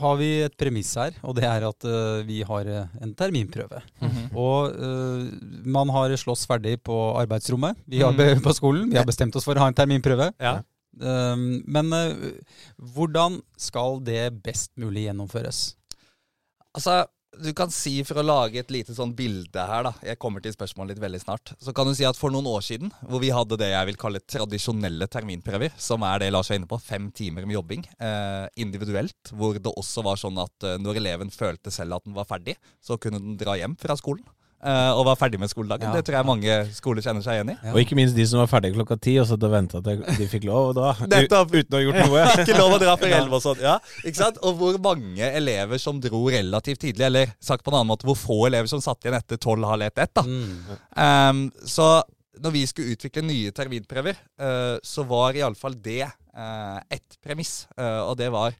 har 0.00 0.16
vi 0.16 0.28
et 0.46 0.54
premiss 0.58 0.94
her, 0.96 1.16
og 1.20 1.36
det 1.36 1.44
er 1.44 1.66
at 1.68 1.86
uh, 1.86 2.22
vi 2.26 2.40
har 2.48 2.68
uh, 2.68 3.00
en 3.04 3.12
terminprøve. 3.14 3.82
Mm 4.00 4.08
-hmm. 4.08 4.26
Og 4.36 4.72
uh, 4.72 5.28
man 5.66 5.88
har 5.88 6.16
slåss 6.16 6.46
ferdig 6.46 6.82
på 6.82 6.96
arbeidsrommet. 7.20 7.76
Vi 7.86 8.00
har 8.00 8.12
mm. 8.12 8.42
på 8.42 8.52
skolen. 8.52 8.90
Vi 8.90 8.96
har 8.96 9.04
bestemt 9.04 9.36
oss 9.36 9.44
for 9.44 9.54
å 9.54 9.58
ha 9.58 9.68
en 9.68 9.74
terminprøve. 9.74 10.32
Ja. 10.40 10.62
men 11.66 11.86
hvordan 12.76 13.40
skal 13.56 14.00
det 14.04 14.42
best 14.44 14.70
mulig 14.76 15.04
gjennomføres? 15.06 15.76
Altså, 16.74 17.06
du 17.40 17.52
kan 17.56 17.70
si, 17.72 17.94
for 18.04 18.20
å 18.20 18.24
lage 18.24 18.60
et 18.60 18.72
lite 18.74 18.94
sånn 18.96 19.14
bilde 19.16 19.64
her, 19.68 19.86
da 19.86 19.92
Jeg 20.04 20.20
kommer 20.20 20.42
til 20.44 20.52
spørsmålet 20.52 20.94
litt 20.94 21.04
veldig 21.04 21.20
snart. 21.22 21.54
Så 21.62 21.72
kan 21.76 21.88
du 21.88 21.94
si 21.96 22.04
at 22.04 22.18
for 22.18 22.34
noen 22.34 22.48
år 22.50 22.64
siden, 22.66 22.92
hvor 23.08 23.22
vi 23.22 23.32
hadde 23.32 23.58
det 23.60 23.70
jeg 23.72 23.88
vil 23.88 24.00
kalle 24.00 24.20
tradisjonelle 24.20 25.08
terminprøver, 25.08 25.72
som 25.80 26.04
er 26.08 26.20
det 26.20 26.32
Lars 26.32 26.52
var 26.52 26.60
inne 26.60 26.68
på, 26.70 26.80
fem 26.82 27.08
timer 27.14 27.46
med 27.46 27.56
jobbing 27.56 27.86
eh, 27.96 28.46
individuelt, 28.60 29.32
hvor 29.32 29.56
det 29.56 29.72
også 29.72 30.04
var 30.04 30.20
sånn 30.20 30.42
at 30.42 30.68
eh, 30.68 30.78
når 30.82 31.00
eleven 31.00 31.32
følte 31.32 31.72
selv 31.72 31.96
at 31.96 32.06
den 32.08 32.16
var 32.16 32.28
ferdig, 32.28 32.58
så 32.84 33.00
kunne 33.00 33.22
den 33.22 33.40
dra 33.40 33.56
hjem 33.56 33.78
fra 33.80 33.96
skolen. 33.96 34.26
Uh, 34.62 34.94
og 34.94 35.08
var 35.08 35.16
ferdig 35.18 35.40
med 35.42 35.50
skoledagen. 35.50 35.88
Ja. 35.90 35.98
Det 35.98 36.06
tror 36.06 36.16
jeg 36.20 36.26
mange 36.28 36.56
skoler 36.76 37.02
kjenner 37.02 37.24
seg 37.24 37.40
igjen 37.40 37.48
i. 37.50 37.56
Ja. 37.58 37.72
Og 37.72 37.80
ikke 37.82 37.96
minst 37.98 38.14
de 38.14 38.26
som 38.30 38.38
var 38.38 38.50
ferdige 38.50 38.76
klokka 38.76 38.94
ti 39.02 39.16
og 39.18 39.26
satt 39.26 39.42
og 39.42 39.50
venta 39.50 39.80
til 39.82 40.04
de 40.06 40.28
fikk 40.30 40.46
lov 40.46 40.68
å 40.70 40.74
dra. 40.76 40.92
uten 41.02 41.74
å 41.74 41.80
ha 41.80 41.82
gjort 41.82 41.98
noe. 41.98 42.26
ikke 42.44 42.58
lov 42.60 42.76
å 42.76 42.78
dra 42.78 42.94
før 43.00 43.14
elleve 43.16 43.40
og 43.40 43.42
sånn. 43.42 43.64
Ja, 43.64 43.74
ikke 44.04 44.20
sant? 44.20 44.38
Og 44.46 44.60
hvor 44.60 44.78
mange 44.84 45.32
elever 45.42 45.82
som 45.82 45.98
dro 46.02 46.22
relativt 46.30 46.84
tidlig, 46.84 47.08
eller 47.08 47.32
sagt 47.42 47.66
på 47.66 47.72
en 47.72 47.80
annen 47.80 47.90
måte, 47.90 48.06
hvor 48.06 48.18
få 48.18 48.38
elever 48.52 48.70
som 48.70 48.82
satt 48.84 49.02
igjen 49.02 49.18
etter 49.18 49.40
tolv, 49.42 49.66
halv 49.66 49.88
ett, 49.88 49.98
ett. 49.98 50.14
da. 50.14 50.22
Mm. 50.22 50.76
Um, 50.94 51.42
så 51.66 51.88
når 52.42 52.54
vi 52.54 52.62
skulle 52.70 52.94
utvikle 52.94 53.24
nye 53.26 53.50
terminprøver, 53.54 54.22
uh, 54.40 54.76
så 54.86 55.02
var 55.10 55.38
iallfall 55.38 55.74
det 55.82 56.04
uh, 56.06 56.78
ett 56.86 57.18
premiss. 57.24 57.64
Uh, 57.74 58.06
og 58.06 58.14
det 58.22 58.30
var 58.30 58.54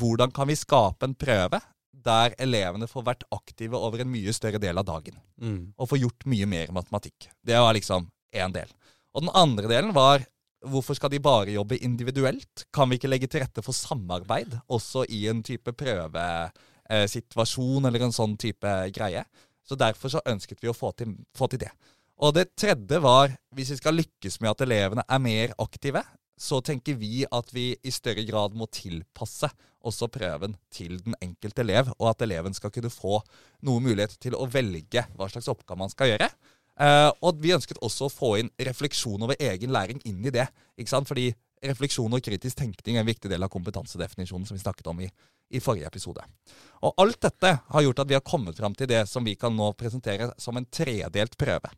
hvordan 0.00 0.32
kan 0.32 0.48
vi 0.48 0.56
skape 0.56 1.04
en 1.04 1.16
prøve 1.18 1.60
der 2.04 2.34
elevene 2.42 2.88
får 2.90 3.06
vært 3.06 3.24
aktive 3.34 3.78
over 3.78 4.02
en 4.02 4.12
mye 4.12 4.32
større 4.34 4.60
del 4.62 4.78
av 4.78 4.86
dagen. 4.88 5.16
Mm. 5.40 5.72
Og 5.76 5.90
får 5.90 6.02
gjort 6.02 6.28
mye 6.30 6.48
mer 6.50 6.74
matematikk. 6.74 7.28
Det 7.42 7.58
var 7.58 7.74
liksom 7.76 8.08
én 8.34 8.54
del. 8.54 8.70
Og 9.12 9.24
den 9.24 9.34
andre 9.36 9.68
delen 9.70 9.92
var 9.96 10.24
hvorfor 10.62 10.94
skal 10.96 11.10
de 11.12 11.20
bare 11.22 11.56
jobbe 11.56 11.80
individuelt? 11.82 12.66
Kan 12.74 12.90
vi 12.90 12.96
ikke 12.98 13.10
legge 13.10 13.28
til 13.30 13.42
rette 13.42 13.64
for 13.64 13.72
samarbeid 13.76 14.50
også 14.72 15.00
i 15.10 15.24
en 15.30 15.42
type 15.46 15.70
prøvesituasjon 15.78 17.88
eller 17.88 18.00
en 18.06 18.14
sånn 18.14 18.36
type 18.40 18.70
greie? 18.94 19.24
Så 19.66 19.74
derfor 19.78 20.08
så 20.10 20.26
ønsket 20.26 20.62
vi 20.62 20.70
å 20.70 20.76
få 20.76 20.92
til, 20.98 21.16
få 21.36 21.46
til 21.50 21.60
det. 21.64 21.72
Og 22.22 22.34
det 22.36 22.52
tredje 22.58 22.98
var, 23.02 23.32
hvis 23.54 23.72
vi 23.74 23.80
skal 23.80 23.98
lykkes 23.98 24.40
med 24.42 24.52
at 24.52 24.64
elevene 24.66 25.04
er 25.08 25.20
mer 25.22 25.54
aktive, 25.62 26.02
så 26.38 26.60
tenker 26.64 26.94
vi 26.98 27.26
at 27.26 27.50
vi 27.54 27.72
i 27.82 27.90
større 27.94 28.24
grad 28.26 28.54
må 28.58 28.66
tilpasse 28.72 29.50
også 29.86 30.08
prøven 30.12 30.56
til 30.72 30.98
den 31.04 31.16
enkelte 31.22 31.64
elev, 31.64 31.92
og 31.98 32.10
at 32.12 32.24
eleven 32.24 32.54
skal 32.56 32.72
kunne 32.74 32.92
få 32.92 33.20
noe 33.66 33.82
mulighet 33.82 34.18
til 34.22 34.36
å 34.38 34.48
velge 34.50 35.06
hva 35.16 35.28
slags 35.30 35.50
oppgave 35.52 35.82
man 35.82 35.92
skal 35.92 36.12
gjøre. 36.12 36.28
Uh, 36.80 37.10
og 37.20 37.40
vi 37.42 37.52
ønsket 37.52 37.80
også 37.84 38.08
å 38.08 38.12
få 38.12 38.30
inn 38.40 38.50
refleksjon 38.56 39.22
over 39.22 39.36
egen 39.38 39.74
læring 39.74 40.00
inn 40.08 40.24
i 40.24 40.32
det. 40.32 40.46
ikke 40.80 40.94
sant? 40.94 41.08
Fordi 41.08 41.28
refleksjon 41.62 42.16
og 42.16 42.24
kritisk 42.24 42.58
tenkning 42.58 42.96
er 42.96 43.04
en 43.04 43.10
viktig 43.10 43.30
del 43.30 43.44
av 43.44 43.52
kompetansedefinisjonen 43.52 44.48
som 44.48 44.56
vi 44.56 44.62
snakket 44.64 44.88
om 44.90 45.02
i, 45.04 45.08
i 45.52 45.60
forrige 45.62 45.90
episode. 45.90 46.24
Og 46.82 46.96
alt 47.04 47.20
dette 47.22 47.52
har 47.68 47.84
gjort 47.86 48.02
at 48.02 48.10
vi 48.10 48.16
har 48.18 48.24
kommet 48.26 48.58
fram 48.58 48.74
til 48.78 48.90
det 48.90 49.04
som 49.10 49.24
vi 49.24 49.36
kan 49.38 49.54
nå 49.54 49.72
presentere 49.78 50.32
som 50.40 50.58
en 50.58 50.66
tredelt 50.66 51.36
prøve. 51.38 51.70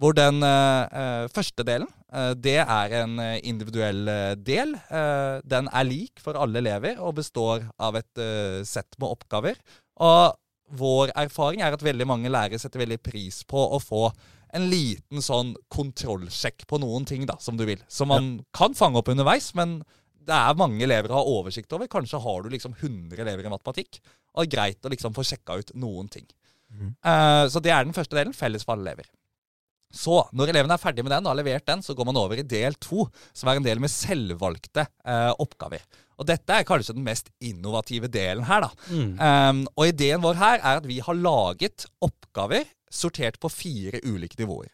Hvor 0.00 0.14
den 0.16 0.42
eh, 0.42 1.26
første 1.30 1.62
delen, 1.66 1.88
uh, 2.10 2.32
det 2.34 2.56
er 2.64 2.94
en 2.98 3.18
individuell 3.46 4.08
del. 4.42 4.74
Uh, 4.90 5.38
den 5.46 5.68
er 5.70 5.86
lik 5.86 6.22
for 6.22 6.34
alle 6.34 6.58
elever 6.58 6.98
og 6.98 7.20
består 7.20 7.68
av 7.78 8.00
et 8.00 8.24
sett 8.66 8.98
med 8.98 9.10
oppgaver. 9.14 9.60
Og 10.02 10.34
vår 10.74 11.12
erfaring 11.14 11.62
er 11.62 11.76
at 11.76 11.84
veldig 11.84 12.06
mange 12.08 12.32
lærere 12.32 12.58
setter 12.58 12.82
veldig 12.82 12.98
pris 13.04 13.42
på 13.46 13.60
å 13.76 13.78
få 13.82 14.08
en 14.54 14.68
liten 14.70 15.22
sånn 15.22 15.52
kontrollsjekk 15.72 16.66
på 16.70 16.78
noen 16.82 17.06
ting, 17.08 17.26
da, 17.26 17.36
som 17.42 17.58
du 17.58 17.64
vil. 17.66 17.80
Som 17.90 18.12
man 18.14 18.36
kan 18.54 18.74
fange 18.78 19.00
opp 19.00 19.10
underveis, 19.10 19.50
men 19.58 19.80
det 20.24 20.36
er 20.36 20.58
mange 20.58 20.84
elever 20.86 21.12
å 21.12 21.18
ha 21.18 21.32
oversikt 21.40 21.74
over. 21.76 21.90
Kanskje 21.90 22.22
har 22.22 22.44
du 22.44 22.52
liksom 22.52 22.76
100 22.78 23.20
elever 23.24 23.46
i 23.46 23.52
matematikk, 23.52 24.00
og 24.34 24.44
det 24.44 24.46
er 24.46 24.54
greit 24.54 24.86
å 24.86 24.92
liksom 24.92 25.16
få 25.16 25.26
sjekka 25.26 25.58
ut 25.60 25.74
noen 25.78 26.08
ting. 26.12 26.26
Mm. 26.74 26.94
Uh, 27.04 27.44
så 27.50 27.62
det 27.62 27.74
er 27.74 27.84
den 27.86 27.96
første 27.96 28.16
delen, 28.16 28.36
felles 28.36 28.64
for 28.66 28.76
alle 28.76 28.88
elever. 28.88 29.10
Så, 29.94 30.20
når 30.34 30.50
elevene 30.50 30.74
er 30.74 30.82
ferdig 30.82 31.04
med 31.06 31.14
den 31.14 31.26
og 31.26 31.32
har 31.32 31.38
levert 31.38 31.66
den, 31.68 31.82
så 31.84 31.94
går 31.94 32.08
man 32.08 32.18
over 32.18 32.40
i 32.40 32.46
del 32.46 32.74
to, 32.82 33.06
som 33.32 33.50
er 33.50 33.60
en 33.60 33.66
del 33.66 33.82
med 33.82 33.92
selvvalgte 33.92 34.88
eh, 35.06 35.30
oppgaver. 35.38 35.84
Og 36.18 36.28
dette 36.28 36.54
er 36.54 36.66
kanskje 36.66 36.94
den 36.96 37.06
mest 37.06 37.30
innovative 37.42 38.10
delen 38.12 38.46
her, 38.46 38.66
da. 38.66 38.88
Mm. 38.90 39.14
Um, 39.18 39.62
og 39.74 39.90
ideen 39.90 40.22
vår 40.22 40.38
her 40.38 40.60
er 40.60 40.78
at 40.78 40.86
vi 40.86 41.00
har 41.02 41.18
laget 41.18 41.88
oppgaver 42.04 42.68
sortert 42.94 43.40
på 43.42 43.50
fire 43.50 43.98
ulike 44.06 44.38
nivåer. 44.38 44.70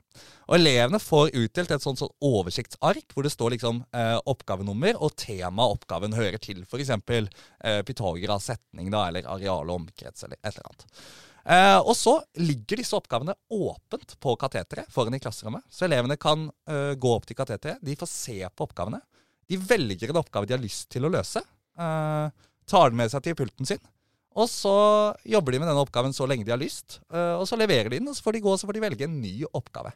Og 0.50 0.56
elevene 0.58 0.98
får 1.00 1.30
utdelt 1.38 1.70
et 1.72 1.84
sånt, 1.84 2.00
sånt 2.02 2.26
oversiktsark 2.26 3.14
hvor 3.14 3.24
det 3.24 3.32
står 3.32 3.54
liksom 3.54 3.84
eh, 3.96 4.16
oppgavenummer 4.28 4.98
og 4.98 5.14
tema 5.20 5.68
oppgaven 5.70 6.16
hører 6.18 6.40
til. 6.42 6.64
F.eks. 6.66 6.90
Eh, 6.90 7.80
Pythagoras 7.86 8.50
setning 8.50 8.90
da, 8.92 9.06
eller 9.08 9.28
areal 9.30 9.70
og 9.70 9.78
omkrets 9.78 10.26
eller 10.26 10.40
et 10.42 10.52
eller 10.52 10.68
annet. 10.72 11.04
Eh, 11.44 11.78
og 11.78 11.94
så 11.96 12.18
ligger 12.40 12.80
disse 12.80 12.96
oppgavene 12.96 13.34
åpent 13.54 14.16
på 14.20 14.34
kateteret 14.40 14.90
foran 14.92 15.16
i 15.16 15.22
klasserommet. 15.22 15.64
Så 15.72 15.86
elevene 15.86 16.18
kan 16.20 16.48
eh, 16.68 16.92
gå 17.00 17.14
opp 17.14 17.28
til 17.28 17.38
kateteret, 17.38 17.80
de 17.84 17.96
får 17.98 18.10
se 18.10 18.36
på 18.48 18.66
oppgavene. 18.66 19.00
De 19.50 19.58
velger 19.58 20.12
en 20.12 20.20
oppgave 20.20 20.46
de 20.48 20.56
har 20.56 20.62
lyst 20.62 20.90
til 20.92 21.06
å 21.06 21.12
løse. 21.12 21.42
Eh, 21.80 22.44
tar 22.70 22.92
den 22.92 23.00
med 23.00 23.12
seg 23.12 23.24
til 23.24 23.38
pulten 23.38 23.68
sin. 23.68 23.82
Og 24.38 24.46
så 24.46 24.74
jobber 25.26 25.56
de 25.56 25.62
med 25.62 25.66
denne 25.66 25.82
oppgaven 25.82 26.14
så 26.14 26.28
lenge 26.30 26.46
de 26.46 26.52
har 26.54 26.60
lyst. 26.60 27.00
og 27.10 27.42
så 27.50 27.56
leverer 27.58 27.90
de 27.90 27.98
den, 27.98 28.12
og 28.12 28.14
så 28.14 28.22
får 28.22 28.36
de 28.36 28.42
gå 28.44 28.52
og 28.54 28.76
velge 28.78 29.08
en 29.08 29.16
ny 29.18 29.42
oppgave. 29.50 29.90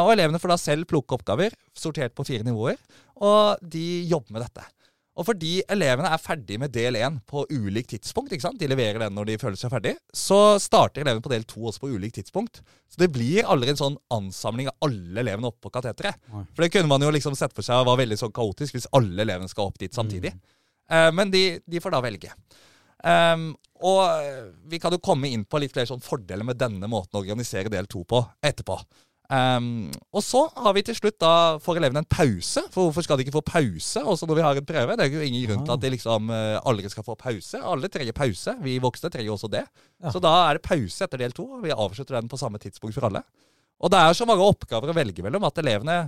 Og 0.00 0.12
elevene 0.14 0.40
får 0.40 0.54
da 0.54 0.56
selv 0.62 0.88
plukke 0.88 1.18
oppgaver, 1.18 1.52
sortert 1.76 2.16
på 2.16 2.24
fire 2.24 2.46
nivåer, 2.46 2.80
og 3.20 3.60
de 3.60 3.84
jobber 4.08 4.32
med 4.32 4.46
dette. 4.46 4.64
Og 5.14 5.28
fordi 5.28 5.60
elevene 5.70 6.10
er 6.10 6.18
ferdig 6.18 6.56
med 6.58 6.72
del 6.74 6.96
én 6.98 7.20
på 7.30 7.44
ulikt 7.52 7.92
tidspunkt, 7.92 8.32
ikke 8.34 8.48
sant? 8.48 8.58
de 8.58 8.66
leverer 8.70 8.98
den 9.04 9.14
når 9.14 9.28
de 9.28 9.36
føler 9.38 9.58
seg 9.60 9.70
ferdig, 9.70 9.92
så 10.10 10.56
starter 10.62 11.04
elevene 11.04 11.22
på 11.22 11.30
del 11.30 11.46
to 11.46 11.62
også 11.70 11.84
på 11.84 11.92
ulikt 11.94 12.18
tidspunkt. 12.18 12.64
Så 12.90 12.98
det 12.98 13.12
blir 13.14 13.46
aldri 13.46 13.70
en 13.70 13.78
sånn 13.78 13.98
ansamling 14.14 14.72
av 14.72 14.88
alle 14.88 15.22
elevene 15.22 15.52
oppe 15.52 15.68
på 15.68 15.74
kateteret. 15.76 16.18
For 16.56 16.66
det 16.66 16.72
kunne 16.74 16.90
man 16.90 17.06
jo 17.06 17.12
liksom 17.14 17.38
sett 17.38 17.54
for 17.54 17.66
seg 17.66 17.86
var 17.86 18.00
veldig 18.02 18.18
sånn 18.18 18.34
kaotisk 18.34 18.74
hvis 18.74 18.90
alle 18.98 19.22
elevene 19.22 19.50
skal 19.50 19.70
opp 19.70 19.78
dit 19.78 19.94
samtidig. 19.94 20.34
Eh, 20.90 21.10
men 21.14 21.30
de, 21.30 21.44
de 21.62 21.82
får 21.84 21.94
da 21.94 22.02
velge. 22.04 22.34
Um, 23.04 23.52
og 23.84 24.02
vi 24.70 24.78
kan 24.80 24.94
jo 24.94 25.02
komme 25.04 25.28
inn 25.28 25.44
på 25.44 25.60
litt 25.60 25.74
flere 25.74 25.90
sånn 25.90 26.02
fordeler 26.02 26.46
med 26.46 26.58
denne 26.58 26.88
måten 26.88 27.18
å 27.18 27.22
organisere 27.22 27.72
del 27.72 27.86
to 27.90 28.02
på 28.08 28.22
etterpå. 28.42 28.78
Um, 29.32 29.88
og 30.12 30.20
så 30.20 30.42
har 30.52 30.74
vi 30.76 30.82
til 30.84 30.96
slutt 30.98 31.16
da 31.22 31.56
får 31.62 31.78
elevene 31.80 32.02
en 32.02 32.08
pause. 32.10 32.60
For 32.74 32.88
hvorfor 32.88 33.06
skal 33.06 33.18
de 33.18 33.24
ikke 33.24 33.38
få 33.38 33.44
pause 33.46 34.02
også 34.02 34.28
når 34.28 34.38
vi 34.38 34.44
har 34.44 34.60
en 34.60 34.68
prøve? 34.68 34.96
Det 35.00 35.06
er 35.06 35.16
jo 35.16 35.24
ingen 35.24 35.46
grunn 35.48 35.64
til 35.64 35.74
at 35.76 35.84
de 35.84 35.92
liksom 35.94 36.28
uh, 36.32 36.58
aldri 36.68 36.92
skal 36.92 37.06
få 37.06 37.16
pause. 37.20 37.60
Alle 37.60 37.90
trenger 37.92 38.16
pause. 38.16 38.56
Vi 38.64 38.76
voksne 38.84 39.10
trenger 39.14 39.32
også 39.36 39.50
det. 39.52 39.64
Ja. 40.02 40.12
Så 40.12 40.20
da 40.22 40.34
er 40.44 40.58
det 40.58 40.66
pause 40.68 41.08
etter 41.08 41.24
del 41.24 41.34
to. 41.36 41.48
Vi 41.64 41.72
avslutter 41.72 42.18
den 42.18 42.28
på 42.28 42.40
samme 42.40 42.60
tidspunkt 42.62 42.98
for 42.98 43.08
alle. 43.08 43.24
Og 43.84 43.90
det 43.92 44.00
er 44.00 44.14
så 44.16 44.28
mange 44.28 44.44
oppgaver 44.44 44.92
å 44.92 44.96
velge 44.96 45.24
mellom 45.24 45.48
at 45.48 45.58
elevene, 45.60 45.98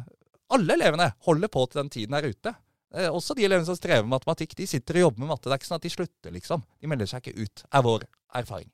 alle 0.55 0.77
elevene 0.77 1.11
holder 1.27 1.51
på 1.53 1.67
til 1.67 1.83
den 1.83 1.93
tiden 1.93 2.17
er 2.17 2.29
ute. 2.29 2.53
Eh, 2.95 3.09
også 3.11 3.35
de 3.37 3.45
elevene 3.49 3.67
som 3.67 3.77
strever 3.77 4.05
med 4.07 4.15
matematikk, 4.15 4.55
de 4.57 4.69
sitter 4.71 5.01
og 5.01 5.09
jobber 5.09 5.25
med 5.25 5.33
matte. 5.33 5.49
Det 5.49 5.57
er 5.57 5.61
ikke 5.61 5.73
sånn 5.73 5.81
at 5.81 5.89
de 5.89 5.93
slutter, 5.93 6.35
liksom. 6.37 6.65
De 6.81 6.91
melder 6.91 7.11
seg 7.11 7.25
ikke 7.25 7.43
ut, 7.43 7.65
er 7.67 7.85
vår 7.87 8.07
erfaring. 8.41 8.71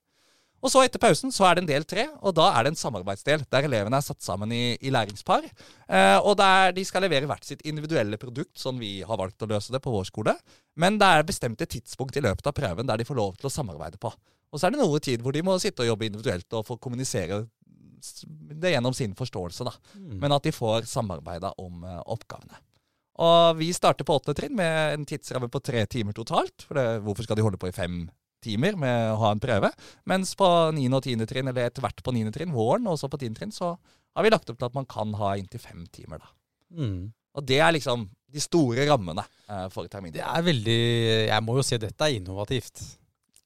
Og 0.63 0.71
så 0.71 0.85
etter 0.85 1.03
pausen 1.03 1.33
så 1.35 1.49
er 1.49 1.57
det 1.57 1.65
en 1.65 1.71
del 1.73 1.85
tre, 1.89 2.05
og 2.23 2.37
da 2.39 2.53
er 2.55 2.65
det 2.65 2.73
en 2.73 2.79
samarbeidsdel 2.79 3.43
der 3.51 3.67
elevene 3.67 3.99
er 3.99 4.05
satt 4.07 4.23
sammen 4.23 4.53
i, 4.55 4.77
i 4.79 4.93
læringspar. 4.95 5.49
Eh, 5.91 6.19
og 6.23 6.37
der 6.39 6.71
de 6.77 6.85
skal 6.87 7.03
levere 7.03 7.27
hvert 7.27 7.47
sitt 7.47 7.65
individuelle 7.67 8.19
produkt, 8.21 8.55
sånn 8.63 8.79
vi 8.79 9.01
har 9.07 9.19
valgt 9.19 9.43
å 9.43 9.51
løse 9.51 9.75
det 9.75 9.83
på 9.83 9.95
vår 9.95 10.07
skole. 10.13 10.37
Men 10.79 11.01
det 11.03 11.09
er 11.09 11.27
bestemte 11.27 11.67
tidspunkt 11.67 12.17
i 12.17 12.23
løpet 12.23 12.47
av 12.47 12.55
prøven 12.55 12.87
der 12.87 13.03
de 13.03 13.09
får 13.09 13.19
lov 13.19 13.35
til 13.41 13.51
å 13.51 13.53
samarbeide 13.53 13.99
på. 14.03 14.13
Og 14.53 14.61
så 14.61 14.69
er 14.69 14.75
det 14.75 14.83
noe 14.85 15.03
tid 15.03 15.25
hvor 15.25 15.35
de 15.35 15.43
må 15.43 15.59
sitte 15.59 15.83
og 15.83 15.91
jobbe 15.91 16.07
individuelt 16.07 16.59
og 16.59 16.67
få 16.69 16.79
kommunisere 16.79 17.43
det 18.63 18.73
gjennom 18.73 18.95
sin 18.95 19.15
forståelse, 19.19 19.67
da. 19.67 19.75
Mm. 19.95 20.17
Men 20.23 20.35
at 20.35 20.47
de 20.47 20.55
får 20.55 20.87
samarbeida 20.91 21.53
om 21.63 21.83
eh, 21.87 22.01
oppgavene. 22.15 22.59
Og 23.23 23.59
vi 23.59 23.69
starter 23.77 24.07
på 24.09 24.15
åttende 24.17 24.39
trinn 24.39 24.57
med 24.57 24.97
en 24.97 25.07
tidsramme 25.07 25.51
på 25.53 25.61
tre 25.63 25.85
timer 25.91 26.17
totalt. 26.17 26.65
For 26.67 26.79
det, 26.79 26.87
hvorfor 27.05 27.27
skal 27.27 27.39
de 27.39 27.45
holde 27.45 27.61
på 27.61 27.69
i 27.71 27.75
fem 27.77 28.05
timer 28.43 28.77
med 28.79 29.13
å 29.15 29.19
ha 29.23 29.33
en 29.35 29.43
prøve? 29.43 29.73
Mens 30.11 30.35
på 30.39 30.49
9. 30.77 30.87
og 30.99 31.03
tiende 31.07 31.29
trinn, 31.31 31.51
eller 31.51 31.71
etter 31.71 31.85
hvert 31.85 32.03
på 32.05 32.15
9. 32.15 32.33
trinn, 32.35 32.55
våren, 32.55 32.89
og 32.91 32.99
så 33.01 33.11
på 33.11 33.21
tiende 33.23 33.41
trinn, 33.41 33.55
så 33.55 33.75
har 34.13 34.27
vi 34.27 34.33
lagt 34.33 34.51
opp 34.53 34.61
til 34.61 34.69
at 34.69 34.77
man 34.77 34.89
kan 34.89 35.15
ha 35.21 35.35
inntil 35.41 35.63
fem 35.63 35.85
timer, 35.93 36.23
da. 36.23 36.33
Mm. 36.83 37.13
Og 37.33 37.47
det 37.49 37.61
er 37.65 37.73
liksom 37.75 38.05
de 38.33 38.41
store 38.41 38.85
rammene 38.89 39.25
eh, 39.25 39.69
for 39.73 39.89
terminen. 39.93 40.17
Det 40.17 40.25
er 40.25 40.45
veldig 40.45 40.81
Jeg 41.29 41.45
må 41.45 41.57
jo 41.59 41.65
si 41.67 41.77
at 41.77 41.85
dette 41.85 42.09
er 42.09 42.19
innovativt. 42.19 42.83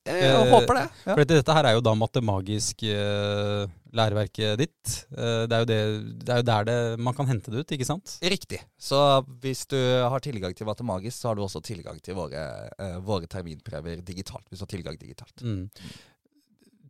Jeg 0.07 0.47
håper 0.53 0.79
det. 0.79 0.85
Ja. 0.87 1.11
For 1.11 1.23
dette, 1.23 1.41
dette 1.41 1.57
her 1.59 1.69
er 1.69 1.77
jo 1.77 1.83
da 1.85 1.95
matemagisk 1.99 2.85
eh, 2.89 3.67
læreverket 3.97 4.61
ditt. 4.61 4.97
Eh, 5.13 5.45
det, 5.51 5.57
er 5.57 5.63
jo 5.63 5.69
det, 5.71 5.79
det 6.23 6.35
er 6.35 6.43
jo 6.43 6.49
der 6.51 6.69
det, 6.69 6.77
man 7.03 7.17
kan 7.17 7.31
hente 7.31 7.53
det 7.53 7.63
ut, 7.65 7.77
ikke 7.77 7.89
sant? 7.89 8.17
Riktig. 8.23 8.61
Så 8.79 8.99
hvis 9.43 9.65
du 9.71 9.79
har 9.79 10.23
tilgang 10.25 10.55
til 10.57 10.69
Matemagisk, 10.69 11.19
så 11.19 11.31
har 11.31 11.39
du 11.39 11.45
også 11.47 11.63
tilgang 11.65 11.99
til 12.05 12.19
våre, 12.19 12.45
eh, 12.79 12.99
våre 13.05 13.31
terminprøver 13.31 14.05
digitalt. 14.07 14.47
Hvis 14.51 14.63
du 14.63 14.67
har 14.67 14.75
tilgang 14.75 15.01
digitalt. 15.01 15.43
Mm. 15.43 15.67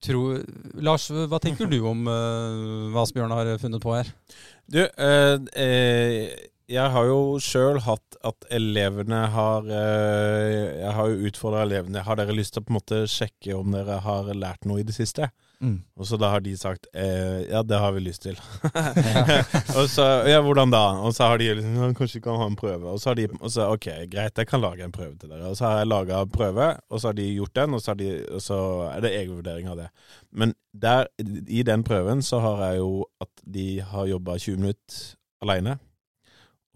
Tror, 0.07 0.43
Lars, 0.85 1.09
hva 1.09 1.41
tenker 1.43 1.71
du 1.71 1.79
om 1.89 2.05
eh, 2.11 2.91
hva 2.93 3.07
Asbjørn 3.07 3.33
har 3.33 3.55
funnet 3.63 3.83
på 3.83 3.97
her? 3.97 4.13
Du, 4.69 4.83
eh, 4.83 5.39
eh, 5.57 6.51
jeg 6.67 6.91
har 6.91 7.07
jo 7.07 7.39
sjøl 7.43 7.79
hatt 7.85 8.17
at 8.27 8.47
elevene 8.55 9.21
har 9.31 9.69
eh, 9.71 10.81
Jeg 10.81 10.95
har 10.97 11.11
jo 11.13 11.29
utfordra 11.29 11.63
elevene. 11.63 12.03
Har 12.03 12.19
dere 12.19 12.35
lyst 12.35 12.57
til 12.57 12.65
å 12.65 12.67
på 12.67 12.73
en 12.73 12.79
måte 12.81 13.03
sjekke 13.11 13.55
om 13.55 13.75
dere 13.75 14.01
har 14.03 14.33
lært 14.35 14.67
noe 14.67 14.83
i 14.83 14.87
det 14.87 14.97
siste? 14.97 15.29
Mm. 15.63 15.79
Og 15.97 16.05
så 16.05 16.19
da 16.21 16.29
har 16.35 16.43
de 16.45 16.53
sagt 16.59 16.89
eh, 16.93 17.47
ja, 17.49 17.63
det 17.65 17.79
har 17.81 17.95
vi 17.95 18.03
lyst 18.05 18.27
til. 18.27 18.37
og 19.79 19.87
så 19.89 20.09
ja, 20.29 20.43
hvordan 20.45 20.75
da? 20.75 20.83
Og 21.07 21.15
så 21.17 21.31
har 21.31 21.41
de 21.41 21.49
liksom 21.55 21.79
«Ja, 21.79 21.89
kanskje 21.97 22.23
kan 22.25 22.41
ha 22.43 22.51
en 22.51 22.59
prøve. 22.59 22.91
Og 22.91 23.01
så 23.01 23.13
har 23.13 23.21
de 23.21 23.29
og 23.39 23.49
så, 23.53 23.71
ok, 23.71 23.89
greit, 24.13 24.37
jeg 24.37 24.51
kan 24.51 24.65
lage 24.65 24.85
en 24.85 24.95
prøve 24.95 25.15
til 25.21 25.31
dere. 25.31 25.47
Og 25.53 25.59
så 25.59 25.71
har 25.71 25.81
jeg 25.81 25.93
laga 25.93 26.23
prøve, 26.35 26.73
og 26.91 27.01
så 27.01 27.13
har 27.13 27.19
de 27.21 27.31
gjort 27.31 27.57
den, 27.63 27.79
og 27.79 27.85
så, 27.85 27.93
har 27.95 28.03
de, 28.03 28.13
og 28.27 28.43
så 28.43 28.61
er 28.91 29.07
det 29.07 29.17
egen 29.23 29.39
vurdering 29.39 29.71
av 29.71 29.85
det. 29.85 29.91
Men 30.35 30.59
der, 30.75 31.07
i 31.47 31.63
den 31.67 31.87
prøven 31.87 32.27
så 32.27 32.43
har 32.43 32.65
jeg 32.67 32.83
jo 32.83 33.07
at 33.23 33.47
de 33.47 33.69
har 33.87 34.11
jobba 34.11 34.41
20 34.43 34.65
minutter 34.67 35.05
aleine, 35.45 35.79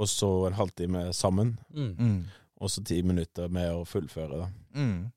og 0.00 0.09
så 0.09 0.28
en 0.49 0.57
halvtime 0.57 1.09
sammen, 1.16 1.59
Mm. 1.76 1.95
Mm. 1.99 2.21
og 2.61 2.71
så 2.73 2.83
ti 2.85 3.02
minutter 3.02 3.49
med 3.52 3.71
å 3.73 3.85
fullføre. 3.88 4.38
da. 4.40 4.49
Mm. 4.80 5.11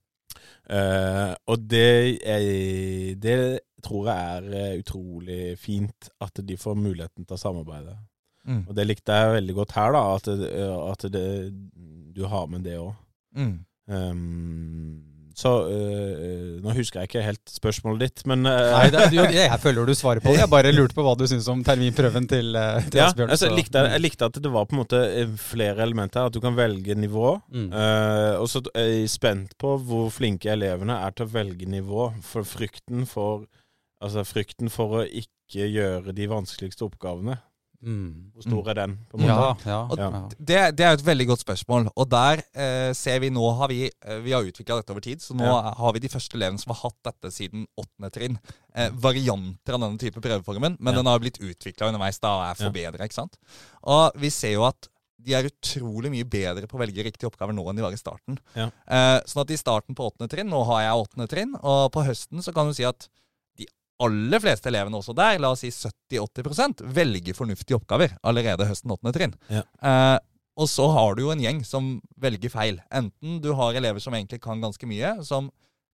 Eh, 0.70 1.34
og 1.48 1.68
det, 1.70 2.20
er, 2.26 3.16
det 3.20 3.60
tror 3.84 4.08
jeg 4.10 4.38
er 4.38 4.48
eh, 4.60 4.80
utrolig 4.82 5.58
fint, 5.60 6.10
at 6.24 6.40
de 6.44 6.58
får 6.60 6.76
muligheten 6.80 7.26
til 7.26 7.36
å 7.36 7.40
samarbeide. 7.42 7.96
Mm. 8.48 8.66
Og 8.68 8.76
det 8.76 8.86
likte 8.88 9.16
jeg 9.16 9.36
veldig 9.38 9.56
godt 9.56 9.72
her, 9.78 9.92
da, 9.96 10.04
at, 10.18 10.28
at 10.92 11.06
det, 11.14 11.26
du 12.16 12.26
har 12.28 12.48
med 12.52 12.64
det 12.68 12.78
òg. 12.80 12.94
Mm. 13.40 13.54
Så 15.38 15.52
eh, 15.66 16.60
Nå 16.62 16.74
husker 16.78 17.02
jeg 17.02 17.10
ikke 17.10 17.24
helt 17.26 17.50
spørsmålet 17.50 18.04
ditt, 18.06 18.24
men 18.30 18.46
eh, 18.50 18.74
Nei, 18.74 18.84
det, 18.94 19.06
du, 19.14 19.18
jeg 19.34 19.60
føler 19.66 19.90
du 19.90 19.94
svarer 19.98 20.22
på 20.24 20.30
det. 20.30 20.44
Jeg 20.44 20.52
bare 20.52 20.74
lurte 20.76 20.98
på 20.98 21.06
hva 21.06 21.16
du 21.18 21.26
syns 21.30 21.48
om 21.52 21.64
terminprøven 21.66 22.28
til, 22.30 22.54
eh, 22.60 22.86
til 22.88 23.02
ja, 23.02 23.08
Asbjørn. 23.10 23.34
altså, 23.34 23.50
jeg, 23.50 23.58
likte, 23.58 23.84
jeg 23.96 24.04
likte 24.04 24.30
at 24.30 24.38
det 24.46 24.54
var 24.54 24.68
på 24.70 24.78
en 24.78 24.84
måte 24.84 25.02
flere 25.42 25.86
elementer. 25.86 26.30
At 26.30 26.38
du 26.38 26.42
kan 26.44 26.58
velge 26.58 26.96
nivå. 26.98 27.34
Mm. 27.50 27.72
Uh, 27.74 28.36
og 28.44 28.48
så 28.52 28.62
er 28.78 28.92
jeg 28.92 29.10
spent 29.14 29.58
på 29.62 29.76
hvor 29.82 30.14
flinke 30.14 30.54
elevene 30.54 31.00
er 31.08 31.18
til 31.18 31.26
å 31.26 31.34
velge 31.34 31.70
nivå. 31.70 32.12
For 32.28 32.48
frykten 32.48 33.08
for 33.10 33.48
Altså 34.04 34.26
frykten 34.28 34.68
for 34.68 34.98
å 35.00 35.02
ikke 35.08 35.64
gjøre 35.72 36.12
de 36.12 36.26
vanskeligste 36.28 36.84
oppgavene. 36.84 37.38
Mm. 37.84 38.32
Hvor 38.34 38.46
stor 38.46 38.70
er 38.72 38.78
den? 38.80 38.94
på 39.12 39.18
en 39.18 39.24
måte? 39.26 39.34
Ja, 39.36 39.74
ja, 39.74 39.80
Og 39.92 40.00
ja. 40.00 40.22
Det, 40.40 40.60
det 40.80 40.86
er 40.88 40.94
et 40.98 41.06
veldig 41.06 41.28
godt 41.34 41.44
spørsmål. 41.44 41.90
Og 42.00 42.10
der 42.10 42.44
eh, 42.56 42.94
ser 42.96 43.20
vi 43.20 43.30
nå 43.34 43.44
har 43.60 43.68
vi, 43.72 43.82
eh, 43.90 44.20
vi 44.24 44.32
har 44.32 44.48
utvikla 44.48 44.80
dette 44.80 44.96
over 44.96 45.04
tid, 45.04 45.20
så 45.24 45.36
nå 45.36 45.44
Ja. 45.44 45.74
har 45.78 45.94
vi 45.94 46.00
de 46.00 46.12
første 46.14 46.38
elevene 46.40 46.60
som 46.62 46.72
har 46.74 46.82
hatt 46.90 47.00
dette 47.12 47.32
siden 47.36 47.68
åttende 47.78 48.12
trinn. 48.16 48.40
Eh, 48.74 48.90
varianter 48.96 49.76
av 49.76 49.84
denne 49.84 50.00
type 50.00 50.22
prøveformen, 50.24 50.78
men 50.80 50.94
Ja. 50.94 50.98
den 51.02 51.12
har 51.12 51.20
blitt 51.20 51.40
utvikla 51.44 51.92
underveis 51.92 52.20
da 52.24 52.34
og 52.40 52.46
er 52.52 52.64
forbedra. 52.64 53.28
Og 53.84 54.12
vi 54.16 54.30
ser 54.30 54.54
jo 54.54 54.64
at 54.66 54.88
de 55.24 55.34
er 55.38 55.48
utrolig 55.48 56.12
mye 56.12 56.28
bedre 56.28 56.68
på 56.68 56.76
å 56.78 56.82
velge 56.84 57.04
riktige 57.06 57.30
oppgaver 57.30 57.54
nå 57.56 57.64
enn 57.70 57.76
de 57.80 57.84
var 57.86 57.96
i 57.96 58.00
starten. 58.00 58.38
Ja. 58.56 58.70
Eh, 58.88 59.20
sånn 59.28 59.42
at 59.46 59.52
i 59.52 59.60
starten 59.60 59.96
på 59.96 60.10
åttende 60.10 60.30
trinn, 60.30 60.50
nå 60.50 60.66
har 60.68 60.82
jeg 60.84 61.06
åttende 61.08 61.30
trinn, 61.32 61.56
og 61.64 61.92
på 61.96 62.04
høsten 62.06 62.44
så 62.44 62.54
kan 62.54 62.68
du 62.68 62.74
si 62.74 62.84
at 62.84 63.08
aller 64.04 64.42
fleste 64.42 64.70
elevene 64.72 64.98
også 64.98 65.16
der, 65.18 65.40
la 65.42 65.54
oss 65.54 65.64
si 65.64 65.70
70-80% 65.72 66.84
velger 66.96 67.38
fornuftige 67.38 67.78
oppgaver 67.78 68.16
allerede 68.26 68.68
høsten 68.68 68.94
8. 68.96 69.14
trinn. 69.16 69.36
Ja. 69.54 69.64
Eh, 69.64 70.18
og 70.60 70.70
så 70.70 70.86
har 70.94 71.16
du 71.16 71.24
jo 71.24 71.32
en 71.34 71.42
gjeng 71.42 71.64
som 71.66 71.96
velger 72.22 72.52
feil. 72.54 72.78
Enten 72.94 73.40
du 73.42 73.52
har 73.58 73.78
elever 73.78 74.04
som 74.04 74.14
egentlig 74.14 74.42
kan 74.44 74.62
ganske 74.62 74.86
mye, 74.90 75.16
som 75.26 75.50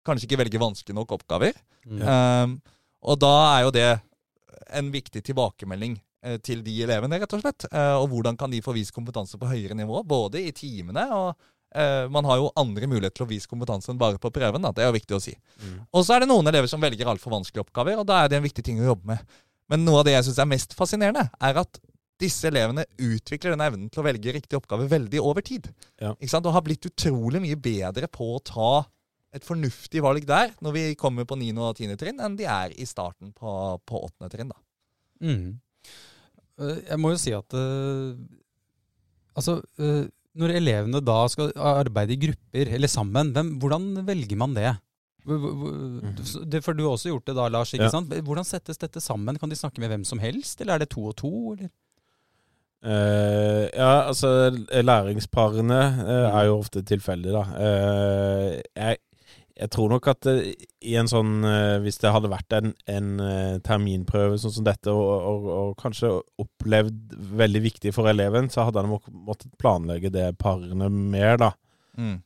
kanskje 0.06 0.28
ikke 0.28 0.40
velger 0.42 0.62
vanskelige 0.62 0.98
nok 0.98 1.16
oppgaver. 1.16 1.56
Ja. 1.88 2.16
Eh, 2.16 2.76
og 3.00 3.20
da 3.20 3.34
er 3.54 3.64
jo 3.64 3.74
det 3.74 3.90
en 4.76 4.90
viktig 4.92 5.22
tilbakemelding 5.24 5.96
eh, 6.24 6.36
til 6.44 6.60
de 6.66 6.74
elevene, 6.84 7.20
rett 7.22 7.36
og 7.36 7.42
slett. 7.44 7.66
Eh, 7.70 7.94
og 7.96 8.10
hvordan 8.12 8.36
kan 8.40 8.52
de 8.52 8.60
få 8.64 8.74
vist 8.76 8.94
kompetanse 8.96 9.40
på 9.40 9.48
høyere 9.48 9.76
nivå, 9.78 10.02
både 10.04 10.44
i 10.44 10.52
timene 10.56 11.06
og 11.16 11.32
man 12.10 12.26
har 12.26 12.40
jo 12.40 12.48
andre 12.58 12.88
muligheter 12.90 13.20
til 13.20 13.26
å 13.28 13.30
vise 13.30 13.46
kompetanse 13.46 13.92
enn 13.92 13.98
bare 14.00 14.18
på 14.18 14.32
prøven. 14.34 14.64
Da. 14.64 14.72
Det 14.74 14.82
er 14.82 14.88
jo 14.88 14.96
viktig 14.96 15.14
å 15.14 15.20
si. 15.22 15.36
Mm. 15.62 15.76
Og 15.94 16.02
så 16.02 16.16
er 16.16 16.24
det 16.24 16.30
noen 16.32 16.50
elever 16.50 16.66
som 16.70 16.82
velger 16.82 17.06
altfor 17.12 17.30
vanskelige 17.36 17.62
oppgaver, 17.62 18.00
og 18.00 18.08
da 18.08 18.24
er 18.24 18.32
det 18.32 18.40
en 18.40 18.46
viktig 18.48 18.64
ting 18.66 18.80
å 18.82 18.88
jobbe 18.88 19.12
med. 19.12 19.36
Men 19.70 19.84
noe 19.86 20.00
av 20.00 20.08
det 20.08 20.16
jeg 20.16 20.26
syns 20.26 20.40
er 20.42 20.50
mest 20.50 20.74
fascinerende, 20.74 21.28
er 21.38 21.60
at 21.62 21.78
disse 22.20 22.48
elevene 22.50 22.84
utvikler 23.00 23.54
den 23.54 23.64
evnen 23.64 23.90
til 23.92 24.02
å 24.02 24.06
velge 24.06 24.34
riktig 24.34 24.58
oppgave 24.58 24.88
veldig 24.90 25.22
over 25.24 25.44
tid. 25.46 25.70
Ja. 26.02 26.12
Og 26.12 26.52
har 26.56 26.64
blitt 26.66 26.88
utrolig 26.90 27.40
mye 27.44 27.56
bedre 27.56 28.10
på 28.12 28.34
å 28.34 28.42
ta 28.44 28.72
et 29.34 29.46
fornuftig 29.46 30.02
valg 30.02 30.26
der 30.26 30.52
når 30.64 30.74
vi 30.74 30.84
kommer 30.98 31.26
på 31.28 31.38
9. 31.38 31.52
og 31.62 31.78
10. 31.78 31.94
trinn, 32.00 32.20
enn 32.20 32.36
de 32.38 32.48
er 32.50 32.74
i 32.74 32.86
starten 32.88 33.30
på, 33.36 33.52
på 33.86 34.02
8. 34.10 34.30
trinn. 34.32 34.50
da. 34.50 34.58
Mm. 35.22 35.60
Eh, 36.60 36.80
Jeg 36.90 37.00
må 37.00 37.14
jo 37.14 37.20
si 37.20 37.34
at 37.36 37.56
uh, 37.56 38.16
Altså, 39.38 39.60
eh, 39.78 40.08
når 40.38 40.52
elevene 40.60 41.00
da 41.02 41.18
skal 41.32 41.50
arbeide 41.56 42.14
i 42.14 42.20
grupper 42.28 42.70
eller 42.76 42.88
sammen, 42.88 43.32
hvem, 43.34 43.58
hvordan 43.58 43.88
velger 44.06 44.36
man 44.38 44.54
det? 44.54 44.76
Hvor- 45.26 46.46
det? 46.48 46.62
For 46.64 46.72
du 46.72 46.84
har 46.86 46.94
også 46.94 47.10
gjort 47.10 47.26
det 47.26 47.34
da, 47.36 47.48
Lars. 47.48 47.74
ikke 47.74 47.84
Ja. 47.84 47.90
sant? 47.92 48.08
Hvordan 48.08 48.44
settes 48.46 48.78
dette 48.78 49.00
sammen? 49.04 49.36
Kan 49.38 49.50
de 49.50 49.56
snakke 49.56 49.78
med 49.82 49.90
hvem 49.90 50.04
som 50.04 50.18
helst, 50.18 50.60
eller 50.60 50.74
er 50.74 50.78
det 50.78 50.90
to 50.90 51.04
og 51.10 51.16
to? 51.16 51.52
Eller? 51.52 51.68
Uh, 52.82 53.68
ja, 53.76 54.06
altså 54.08 54.48
læringsparene 54.72 55.80
uh, 56.00 56.38
er 56.40 56.46
jo 56.48 56.54
ofte 56.62 56.80
tilfeldig, 56.82 57.32
da. 57.34 57.42
Uh, 57.52 58.54
jeg, 58.76 58.96
jeg 59.60 59.70
tror 59.74 59.90
nok 59.92 60.08
at 60.12 60.28
eh, 60.30 60.52
i 60.88 60.96
en 60.96 61.08
sånn 61.10 61.44
eh, 61.44 61.76
Hvis 61.84 62.00
det 62.00 62.12
hadde 62.14 62.32
vært 62.32 62.54
en, 62.56 62.72
en 62.88 63.08
eh, 63.24 63.56
terminprøve 63.64 64.38
sånn 64.40 64.54
som 64.54 64.66
dette, 64.66 64.92
og, 64.92 65.10
og, 65.30 65.48
og 65.56 65.72
kanskje 65.80 66.14
opplevd 66.40 67.16
veldig 67.40 67.62
viktig 67.66 67.92
for 67.96 68.10
eleven, 68.10 68.48
så 68.52 68.68
hadde 68.68 68.84
han 68.84 68.92
måttet 68.92 69.52
planlegge 69.60 70.12
det 70.14 70.30
parene 70.40 70.88
mer, 70.90 71.36
da. 71.40 71.52
Mm. 72.00 72.16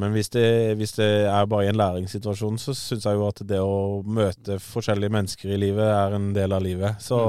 Men 0.00 0.14
hvis 0.16 0.32
det, 0.34 0.46
hvis 0.80 0.96
det 0.96 1.06
er 1.30 1.44
bare 1.46 1.66
i 1.66 1.68
en 1.70 1.78
læringssituasjon, 1.78 2.56
så 2.58 2.72
syns 2.74 3.04
jeg 3.06 3.18
jo 3.18 3.26
at 3.28 3.42
det 3.46 3.60
å 3.62 4.00
møte 4.02 4.56
forskjellige 4.62 5.12
mennesker 5.14 5.52
i 5.52 5.58
livet 5.60 5.86
er 5.86 6.16
en 6.16 6.32
del 6.34 6.56
av 6.56 6.64
livet. 6.64 6.98
Så, 7.04 7.20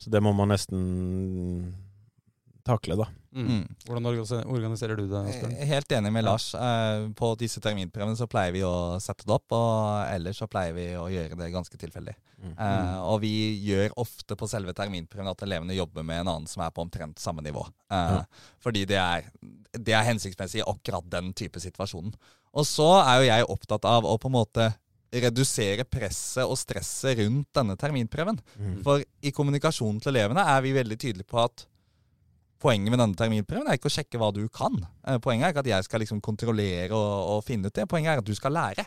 så 0.00 0.10
det 0.10 0.22
må 0.24 0.32
man 0.34 0.50
nesten 0.50 0.80
takle, 2.64 2.96
da. 2.98 3.06
Mm. 3.34 3.64
Hvordan 3.84 4.06
organiserer, 4.06 4.96
du 4.96 5.08
det? 5.10 5.20
Asbjørn? 5.28 5.54
Er 5.58 5.68
helt 5.68 5.90
enig 5.96 6.12
med 6.14 6.24
Lars. 6.24 6.52
Eh, 6.54 7.08
På 7.18 7.32
disse 7.38 7.60
terminprøvene 7.60 8.16
så 8.16 8.28
pleier 8.30 8.54
vi 8.54 8.62
å 8.66 9.00
sette 9.02 9.26
det 9.26 9.34
opp, 9.34 9.52
og 9.56 10.04
ellers 10.12 10.38
så 10.38 10.46
pleier 10.50 10.76
vi 10.76 10.86
å 10.96 11.08
gjøre 11.10 11.38
det 11.40 11.50
ganske 11.52 11.80
tilfeldig. 11.80 12.14
Mm. 12.44 12.52
Eh, 12.54 12.94
og 13.10 13.18
vi 13.24 13.32
gjør 13.66 13.96
ofte 14.04 14.36
på 14.38 14.48
selve 14.50 14.74
terminprøven 14.76 15.32
at 15.32 15.42
elevene 15.46 15.76
jobber 15.76 16.06
med 16.06 16.22
en 16.22 16.30
annen 16.34 16.48
som 16.50 16.62
er 16.64 16.70
på 16.74 16.84
omtrent 16.84 17.18
samme 17.22 17.42
nivå. 17.44 17.66
Eh, 17.90 18.14
Ja. 18.14 18.22
Fordi 18.62 18.84
det 18.86 19.00
er, 19.02 19.28
det 19.76 19.92
er 19.92 20.08
hensiktsmessig 20.08 20.62
i 20.62 20.68
akkurat 20.70 21.10
den 21.10 21.32
type 21.36 21.60
situasjonen. 21.60 22.14
Og 22.54 22.64
så 22.70 22.86
er 23.02 23.18
jo 23.18 23.28
jeg 23.28 23.50
opptatt 23.50 23.84
av 23.90 24.06
å 24.06 24.16
på 24.16 24.30
en 24.30 24.38
måte 24.38 24.70
redusere 25.14 25.84
presset 25.86 26.46
og 26.46 26.56
stresset 26.58 27.18
rundt 27.20 27.50
denne 27.54 27.76
terminprøven. 27.78 28.38
Mm. 28.58 28.82
For 28.86 29.02
i 29.22 29.32
kommunikasjonen 29.34 30.00
til 30.02 30.14
elevene 30.14 30.42
er 30.54 30.62
vi 30.64 30.72
veldig 30.74 30.98
tydelige 30.98 31.30
på 31.30 31.42
at 31.42 31.66
poenget 32.64 32.88
med 32.94 33.00
denne 33.02 33.18
terminprøven 33.18 33.68
er 33.68 33.76
ikke 33.76 33.90
å 33.90 33.92
sjekke 33.92 34.18
hva 34.20 34.30
du 34.32 34.40
kan. 34.48 34.78
Eh, 35.06 35.18
Poenget 35.20 35.46
er 35.46 35.52
ikke 35.52 35.62
at 35.66 35.68
jeg 35.68 35.84
skal 35.86 36.00
liksom 36.00 36.22
kontrollere 36.24 36.96
og, 36.96 37.12
og 37.34 37.42
finne 37.44 37.68
ut 37.68 37.76
det. 37.76 37.84
Poenget 37.90 38.14
er 38.14 38.22
at 38.22 38.28
du 38.28 38.32
skal 38.38 38.54
lære. 38.56 38.86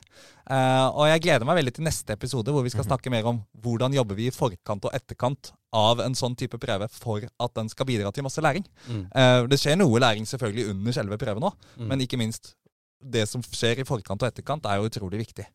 Uh, 0.49 0.87
og 0.97 1.05
jeg 1.11 1.21
gleder 1.27 1.45
meg 1.45 1.59
veldig 1.59 1.73
til 1.77 1.85
neste 1.85 2.15
episode, 2.17 2.49
hvor 2.55 2.65
vi 2.65 2.71
skal 2.73 2.83
Mhm. 2.83 2.89
snakke 2.89 3.11
mer 3.13 3.29
om 3.29 3.43
hvordan 3.61 3.93
jobber 3.93 4.17
vi 4.17 4.27
i 4.27 4.33
forkant 4.33 4.85
og 4.89 4.95
etterkant 4.97 5.51
av 5.77 5.99
en 6.01 6.15
sånn 6.17 6.35
type 6.39 6.57
prøve 6.57 6.87
for 6.89 7.21
at 7.27 7.53
den 7.59 7.69
skal 7.69 7.85
bidra 7.85 8.11
til 8.15 8.23
masse 8.25 8.41
læring. 8.41 8.65
Mm. 8.89 9.03
Uh, 9.13 9.47
det 9.51 9.59
skjer 9.61 9.77
noe 9.77 9.99
læring 10.01 10.25
selvfølgelig 10.25 10.69
under 10.73 10.91
selve 10.97 11.17
prøven 11.21 11.43
òg, 11.51 11.53
Mm. 11.77 11.87
men 11.91 11.99
ikke 12.01 12.17
minst 12.17 12.55
det 13.03 13.27
som 13.29 13.43
skjer 13.45 13.79
i 13.83 13.85
forkant 13.85 14.23
og 14.23 14.31
etterkant, 14.31 14.65
er 14.65 14.79
jo 14.81 14.87
utrolig 14.89 15.19
viktig. 15.21 15.45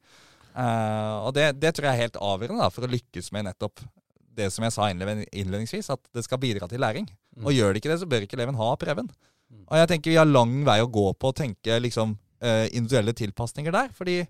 Uh, 0.55 1.27
og 1.27 1.35
det, 1.35 1.59
det 1.59 1.73
tror 1.75 1.89
jeg 1.89 1.97
er 1.97 2.03
helt 2.05 2.21
avgjørende 2.21 2.61
da, 2.63 2.69
for 2.71 2.85
å 2.87 2.91
lykkes 2.93 3.33
med 3.33 3.47
nettopp 3.49 3.81
det 4.37 4.51
som 4.53 4.65
jeg 4.65 4.73
sa 4.73 4.87
innledningsvis, 4.93 5.91
at 5.93 6.01
det 6.15 6.23
skal 6.25 6.39
bidra 6.41 6.69
til 6.69 6.81
læring. 6.81 7.09
Mm. 7.37 7.47
Og 7.47 7.57
gjør 7.57 7.73
de 7.73 7.83
ikke 7.83 7.93
det, 7.93 8.01
så 8.03 8.09
bør 8.09 8.27
ikke 8.27 8.39
eleven 8.39 8.59
ha 8.59 8.69
prøven. 8.81 9.09
Mm. 9.53 9.65
Og 9.65 9.81
jeg 9.81 9.91
tenker 9.93 10.13
vi 10.13 10.21
har 10.21 10.29
lang 10.29 10.59
vei 10.67 10.79
å 10.83 10.91
gå 10.93 11.07
på 11.17 11.33
å 11.33 11.37
tenke 11.37 11.79
liksom 11.81 12.17
eh, 12.45 12.67
individuelle 12.71 13.17
tilpasninger 13.17 13.75
der. 13.75 13.93
fordi 13.97 14.23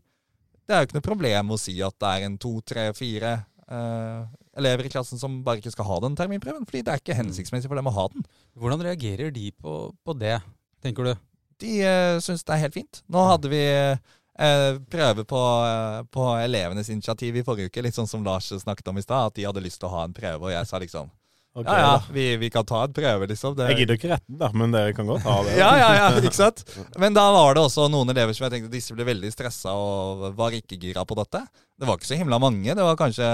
det 0.62 0.74
er 0.74 0.82
jo 0.82 0.88
ikke 0.88 0.98
noe 1.00 1.08
problem 1.08 1.50
å 1.50 1.58
si 1.58 1.74
at 1.82 1.96
det 2.00 2.10
er 2.10 2.28
en 2.28 2.38
to, 2.40 2.52
tre, 2.66 2.84
fire 2.94 3.32
eh, 3.66 4.20
elever 4.56 4.86
i 4.86 4.92
klassen 4.92 5.18
som 5.18 5.40
bare 5.44 5.58
ikke 5.58 5.72
skal 5.74 5.88
ha 5.88 5.98
den 6.04 6.16
terminprøven. 6.18 6.64
Fordi 6.68 6.84
det 6.86 6.94
er 6.94 7.02
ikke 7.02 7.18
hensiktsmessig 7.18 7.70
for 7.70 7.80
dem 7.80 7.90
å 7.90 7.96
ha 7.96 8.06
den. 8.14 8.24
Hvordan 8.58 8.84
reagerer 8.86 9.34
de 9.34 9.50
på, 9.58 9.76
på 10.04 10.16
det, 10.20 10.38
tenker 10.84 11.10
du? 11.10 11.14
De 11.62 11.76
uh, 11.86 12.18
syns 12.22 12.46
det 12.46 12.54
er 12.54 12.64
helt 12.64 12.76
fint. 12.76 13.02
Nå 13.12 13.22
hadde 13.28 13.50
vi 13.52 13.62
eh, 13.62 14.78
prøve 14.90 15.24
på, 15.28 15.42
eh, 15.66 16.02
på 16.10 16.28
elevenes 16.42 16.90
initiativ 16.90 17.36
i 17.36 17.44
forrige 17.46 17.70
uke. 17.70 17.84
Litt 17.84 17.98
sånn 17.98 18.10
som 18.10 18.24
Lars 18.26 18.50
snakket 18.50 18.88
om 18.88 18.98
i 18.98 19.04
stad, 19.04 19.30
at 19.30 19.38
de 19.38 19.46
hadde 19.46 19.64
lyst 19.64 19.80
til 19.82 19.90
å 19.90 19.96
ha 19.96 20.06
en 20.06 20.16
prøve. 20.16 20.46
Og 20.46 20.54
jeg 20.54 20.68
sa 20.68 20.80
liksom 20.82 21.10
Ok, 21.52 21.66
ja 21.68 21.80
ja, 21.82 21.96
vi, 22.08 22.22
vi 22.40 22.48
kan 22.48 22.64
ta 22.64 22.78
en 22.86 22.94
prøve, 22.96 23.26
liksom. 23.28 23.52
Det, 23.58 23.66
Jeg 23.74 23.82
gidder 23.82 23.98
ikke 23.98 24.08
retten, 24.14 24.38
da, 24.40 24.48
men 24.56 24.72
dere 24.72 24.94
kan 24.96 25.08
godt 25.10 25.26
ha 25.26 25.34
det. 25.44 25.56
ja, 25.58 25.68
ja, 25.76 25.88
ja, 25.98 26.06
ikke 26.22 26.38
sant? 26.38 26.62
Men 27.02 27.12
da 27.12 27.26
var 27.34 27.58
det 27.58 27.64
også 27.66 27.90
noen 27.92 28.08
elever 28.08 28.32
som 28.32 28.46
jeg 28.46 28.54
tenkte 28.54 28.72
disse 28.72 28.96
ble 28.96 29.04
veldig 29.04 29.28
stressa 29.34 29.74
og 29.76 30.30
var 30.38 30.56
ikke 30.56 30.78
gira 30.80 31.04
på 31.04 31.18
dette. 31.20 31.42
Det 31.76 31.88
var 31.88 32.00
ikke 32.00 32.08
så 32.08 32.16
himla 32.16 32.38
mange. 32.40 32.72
Det 32.72 32.86
var 32.86 32.96
kanskje 32.96 33.28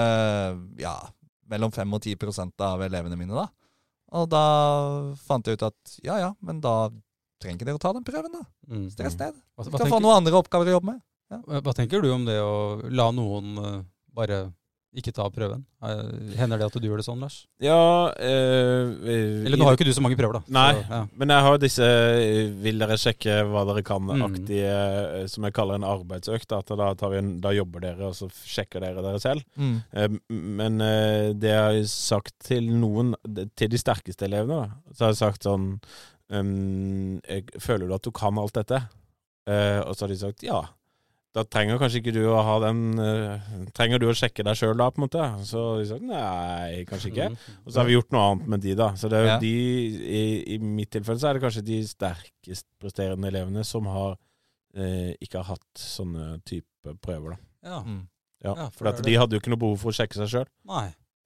ja, 0.83 0.97
mellom 1.47 1.71
5 1.71 1.95
og 1.95 2.03
10% 2.11 2.67
av 2.67 2.83
elevene 2.89 3.15
mine 3.19 3.39
da. 3.39 3.47
Og 4.19 4.27
da 4.27 4.43
fant 5.23 5.47
jeg 5.47 5.55
ut 5.55 5.67
at 5.69 5.97
ja 6.03 6.19
ja, 6.19 6.33
men 6.43 6.59
da 6.59 6.89
trenger 7.39 7.55
ikke 7.61 7.69
dere 7.69 7.79
å 7.79 7.83
ta 7.87 7.95
den 7.95 8.03
prøven, 8.03 8.35
da. 8.35 8.43
Mm. 8.67 8.87
Stress 8.91 9.15
ned. 9.21 9.39
Du 9.63 9.71
kan 9.77 9.87
få 9.87 10.03
noen 10.03 10.19
andre 10.19 10.39
oppgaver 10.43 10.67
å 10.73 10.75
jobbe 10.75 10.91
med. 10.91 10.99
hva, 11.47 11.63
hva 11.63 11.77
tenker 11.77 12.03
du 12.03 12.11
om 12.11 12.27
det 12.27 12.39
å 12.43 12.81
la 12.91 13.11
noen 13.15 13.55
eh, 13.63 13.83
bare 14.11 14.49
ikke 14.97 15.11
ta 15.13 15.27
prøven? 15.29 15.61
Eh, 15.85 16.31
hender 16.39 16.57
det 16.57 16.65
at 16.65 16.77
du 16.81 16.85
gjør 16.87 16.97
det 16.97 17.05
sånn, 17.05 17.19
Lars? 17.21 17.43
Ja 17.61 18.09
øh, 18.09 18.93
Eller 19.45 19.59
nå 19.59 19.67
har 19.67 19.75
jo 19.75 19.77
ikke 19.77 19.85
du 19.85 19.93
så 19.93 20.01
mange 20.01 20.17
prøver, 20.17 20.39
da. 20.39 20.53
Nei. 20.55 20.71
Så, 20.79 20.85
ja. 20.89 21.01
Men 21.21 21.33
jeg 21.33 21.45
har 21.45 21.53
jo 21.53 21.61
disse 21.61 21.89
'vil 22.63 22.81
dere 22.81 22.97
sjekke 22.97 23.35
hva 23.51 23.63
dere 23.69 23.83
kan'-aktige, 23.85 24.71
mm. 24.73 25.27
som 25.29 25.45
jeg 25.45 25.55
kaller 25.59 25.77
en 25.77 25.85
arbeidsøkt. 25.85 26.55
At 26.57 26.73
da, 26.73 26.89
en, 27.19 27.35
da 27.43 27.53
jobber 27.53 27.85
dere, 27.85 28.09
og 28.09 28.17
så 28.17 28.31
sjekker 28.33 28.81
dere 28.81 29.05
dere 29.05 29.21
selv. 29.21 29.45
Mm. 29.55 30.17
Men 30.57 30.81
det 31.37 31.53
jeg 31.53 31.67
har 31.67 31.81
sagt 31.91 32.33
til 32.49 32.71
noen, 32.73 33.13
til 33.53 33.69
de 33.69 33.81
sterkeste 33.81 34.25
elevene, 34.25 34.65
da, 34.65 34.95
så 34.95 35.05
har 35.05 35.13
jeg 35.13 35.21
sagt 35.21 35.45
sånn 35.45 35.69
ehm, 36.33 37.21
Føler 37.61 37.85
du 37.85 37.93
at 37.93 38.05
du 38.05 38.11
kan 38.15 38.41
alt 38.41 38.57
dette? 38.57 38.81
Og 39.45 39.93
så 39.93 40.05
har 40.05 40.13
de 40.13 40.21
sagt 40.21 40.45
ja. 40.45 40.63
Da 41.37 41.43
trenger 41.45 41.77
kanskje 41.77 41.99
ikke 42.01 42.13
du 42.15 42.23
å 42.31 42.39
ha 42.41 42.55
den 42.63 42.79
uh, 42.97 43.49
Trenger 43.77 44.01
du 44.01 44.07
å 44.09 44.15
sjekke 44.17 44.41
deg 44.47 44.57
sjøl 44.57 44.73
da, 44.79 44.87
på 44.89 44.97
en 44.97 45.05
måte? 45.05 45.25
Så 45.45 45.61
de 45.77 45.83
sa 45.85 45.99
nei, 46.01 46.79
kanskje 46.89 47.11
ikke. 47.11 47.27
Mm. 47.35 47.59
Og 47.65 47.69
så 47.73 47.81
har 47.81 47.85
vi 47.89 47.93
gjort 47.97 48.15
noe 48.15 48.23
annet 48.31 48.47
med 48.55 48.63
de, 48.65 48.73
da. 48.79 48.87
Så 48.97 49.11
det 49.11 49.19
er 49.19 49.25
jo 49.27 49.29
Ja. 49.29 49.35
de, 49.43 49.51
i, 50.19 50.23
I 50.55 50.57
mitt 50.63 50.89
tilfelle 50.95 51.21
så 51.21 51.29
er 51.29 51.37
det 51.37 51.43
kanskje 51.45 51.63
de 51.67 51.77
sterkest 51.85 52.65
presterende 52.81 53.29
elevene 53.29 53.61
som 53.67 53.85
har 53.93 54.15
uh, 54.17 55.11
ikke 55.21 55.43
har 55.43 55.51
hatt 55.53 55.83
sånne 55.83 56.39
type 56.49 56.95
prøver, 57.05 57.35
da. 57.37 57.39
Ja. 57.75 57.83
Mm. 57.85 58.01
Ja, 58.39 58.53
Ja, 58.55 58.65
for 58.71 58.85
for 58.85 58.89
at 58.93 59.03
de 59.03 59.13
hadde 59.19 59.35
jo 59.35 59.43
ikke 59.43 59.51
noe 59.53 59.59
behov 59.61 59.77
for 59.83 59.91
å 59.91 59.97
sjekke 59.99 60.15
seg 60.17 60.29
sjøl. 60.33 60.49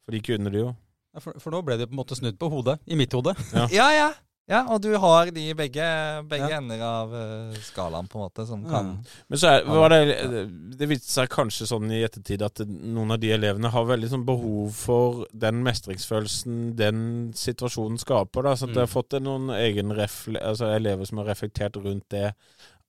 For 0.03 0.15
de 0.17 0.21
kunne 0.25 0.51
det 0.51 0.63
jo. 0.65 0.73
Ja, 1.13 1.21
For, 1.21 1.37
for 1.39 1.53
nå 1.53 1.61
ble 1.63 1.77
det 1.79 1.87
på 1.87 1.93
en 1.93 1.99
måte 2.01 2.17
snudd 2.17 2.39
på 2.41 2.49
hodet, 2.51 2.79
i 2.89 2.97
mitt 2.99 3.13
hode. 3.13 3.35
Ja, 3.71 3.87
ja. 4.01 4.07
Ja, 4.53 4.59
og 4.69 4.81
du 4.83 4.91
har 5.01 5.31
de 5.33 5.43
begge, 5.57 5.85
begge 6.29 6.49
Ja. 6.51 6.59
ender 6.59 6.81
av 6.85 7.13
eh, 7.17 7.55
skalaen, 7.65 8.05
på 8.11 8.19
en 8.19 8.25
måte, 8.27 8.45
som 8.47 8.61
kan 8.69 8.91
Men 9.29 9.39
så 9.41 9.49
er, 9.55 9.63
var 9.65 9.89
det 9.89 10.01
Det 10.77 10.89
viste 10.91 11.09
seg 11.09 11.31
kanskje 11.33 11.65
sånn 11.71 11.89
i 11.91 12.03
ettertid 12.05 12.43
at 12.45 12.61
noen 12.67 13.15
av 13.15 13.19
de 13.23 13.31
elevene 13.33 13.71
har 13.73 13.87
veldig 13.89 14.09
sånn 14.11 14.25
behov 14.27 14.71
for 14.77 15.25
den 15.33 15.63
mestringsfølelsen 15.65 16.75
den 16.77 17.01
situasjonen 17.33 17.97
skaper. 18.01 18.43
da, 18.43 18.53
Så 18.55 18.67
at 18.69 18.73
det 18.75 18.83
har 18.83 18.91
Mm. 18.91 18.95
fått 18.97 19.17
noen 19.23 19.49
egen 19.57 19.91
refle 19.97 20.39
altså 20.39 20.69
elever 20.75 21.05
som 21.09 21.17
har 21.17 21.25
reflektert 21.33 21.75
rundt 21.83 22.07
det, 22.09 22.33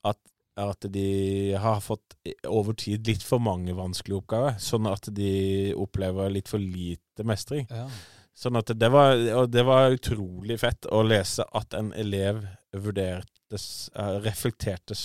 at, 0.04 0.18
at 0.56 0.80
de 0.92 1.52
har 1.58 1.80
fått 1.80 2.14
over 2.46 2.74
tid 2.74 3.06
litt 3.06 3.22
for 3.22 3.38
mange 3.40 3.72
vanskelige 3.74 4.20
oppgaver. 4.22 4.58
Sånn 4.60 4.86
at 4.90 5.08
de 5.14 5.72
opplever 5.74 6.30
litt 6.30 6.48
for 6.48 6.58
lite 6.58 7.24
mestring. 7.24 7.66
Ja. 7.70 7.88
Sånn 8.34 8.58
at 8.58 8.72
det 8.74 8.90
var, 8.90 9.14
og 9.38 9.50
det 9.54 9.62
var 9.66 9.94
utrolig 9.94 10.58
fett 10.58 10.88
å 10.90 11.04
lese 11.06 11.46
at 11.54 11.74
en 11.78 11.92
elev 11.94 12.42
vurdertes, 12.74 13.90
eh, 13.94 14.16
reflektertes 14.24 15.04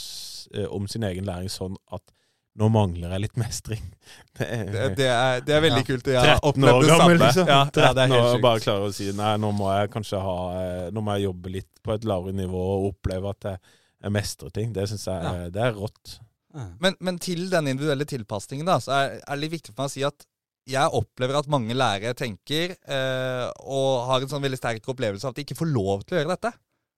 eh, 0.56 0.66
om 0.66 0.88
sin 0.90 1.06
egen 1.06 1.28
læring 1.28 1.52
sånn 1.54 1.78
at 1.94 2.04
nå 2.60 2.68
mangler 2.74 3.14
jeg 3.14 3.24
litt 3.24 3.38
mestring. 3.40 3.84
Det, 4.40 4.48
det, 4.96 5.08
er, 5.12 5.42
det 5.44 5.52
er, 5.52 5.62
veldig 5.66 5.82
ja. 5.82 5.86
kult. 5.86 6.08
Jeg 6.08 6.24
har 6.24 6.46
opplevd 6.48 6.86
det 6.86 6.94
samme. 6.96 7.16
liksom. 7.20 7.50
Ja, 7.52 7.60
13 7.68 7.84
ja, 7.84 7.90
det 7.92 8.04
er 8.04 8.12
helt 8.14 8.24
år 8.24 8.38
og 8.38 8.44
bare 8.46 8.64
klarer 8.64 8.86
å 8.88 8.94
si 8.96 9.10
nei, 9.16 9.34
nå 9.44 9.50
må 9.56 9.68
jeg 9.76 9.92
kanskje 9.92 10.22
ha 10.24 10.36
eh, 10.62 10.86
Nå 10.96 11.04
må 11.04 11.18
jeg 11.18 11.26
jobbe 11.28 11.52
litt 11.58 11.82
på 11.84 11.94
et 11.96 12.08
lavere 12.08 12.38
nivå 12.38 12.62
og 12.78 12.88
oppleve 12.94 13.34
at 13.36 13.48
jeg, 13.50 13.76
jeg 14.08 14.16
mestrer 14.16 14.54
ting. 14.56 14.72
Det 14.76 14.88
syns 14.90 15.06
jeg 15.12 15.28
Ja. 15.28 15.50
det 15.54 15.64
er 15.66 15.76
rått. 15.76 16.16
Ja. 16.56 16.66
Men, 16.82 16.96
men 17.04 17.20
til 17.22 17.46
den 17.52 17.68
individuelle 17.74 18.08
tilpasningen 18.10 18.72
da, 18.72 18.80
så 18.84 18.96
er, 18.96 19.20
er 19.20 19.36
det 19.36 19.44
litt 19.44 19.58
viktig 19.58 19.76
for 19.76 19.84
meg 19.84 19.92
å 19.92 19.96
si 19.98 20.08
at 20.08 20.26
jeg 20.70 20.96
opplever 21.00 21.40
at 21.40 21.50
mange 21.52 21.76
lærere 21.78 22.16
tenker 22.18 22.76
eh, 22.78 23.46
og 23.66 24.08
har 24.10 24.24
en 24.24 24.32
sånn 24.32 24.44
veldig 24.44 24.60
sterk 24.60 24.90
opplevelse 24.92 25.26
av 25.28 25.34
at 25.34 25.40
de 25.40 25.48
ikke 25.48 25.58
får 25.60 25.72
lov 25.72 26.04
til 26.06 26.18
å 26.18 26.22
gjøre 26.22 26.36
dette. 26.36 26.54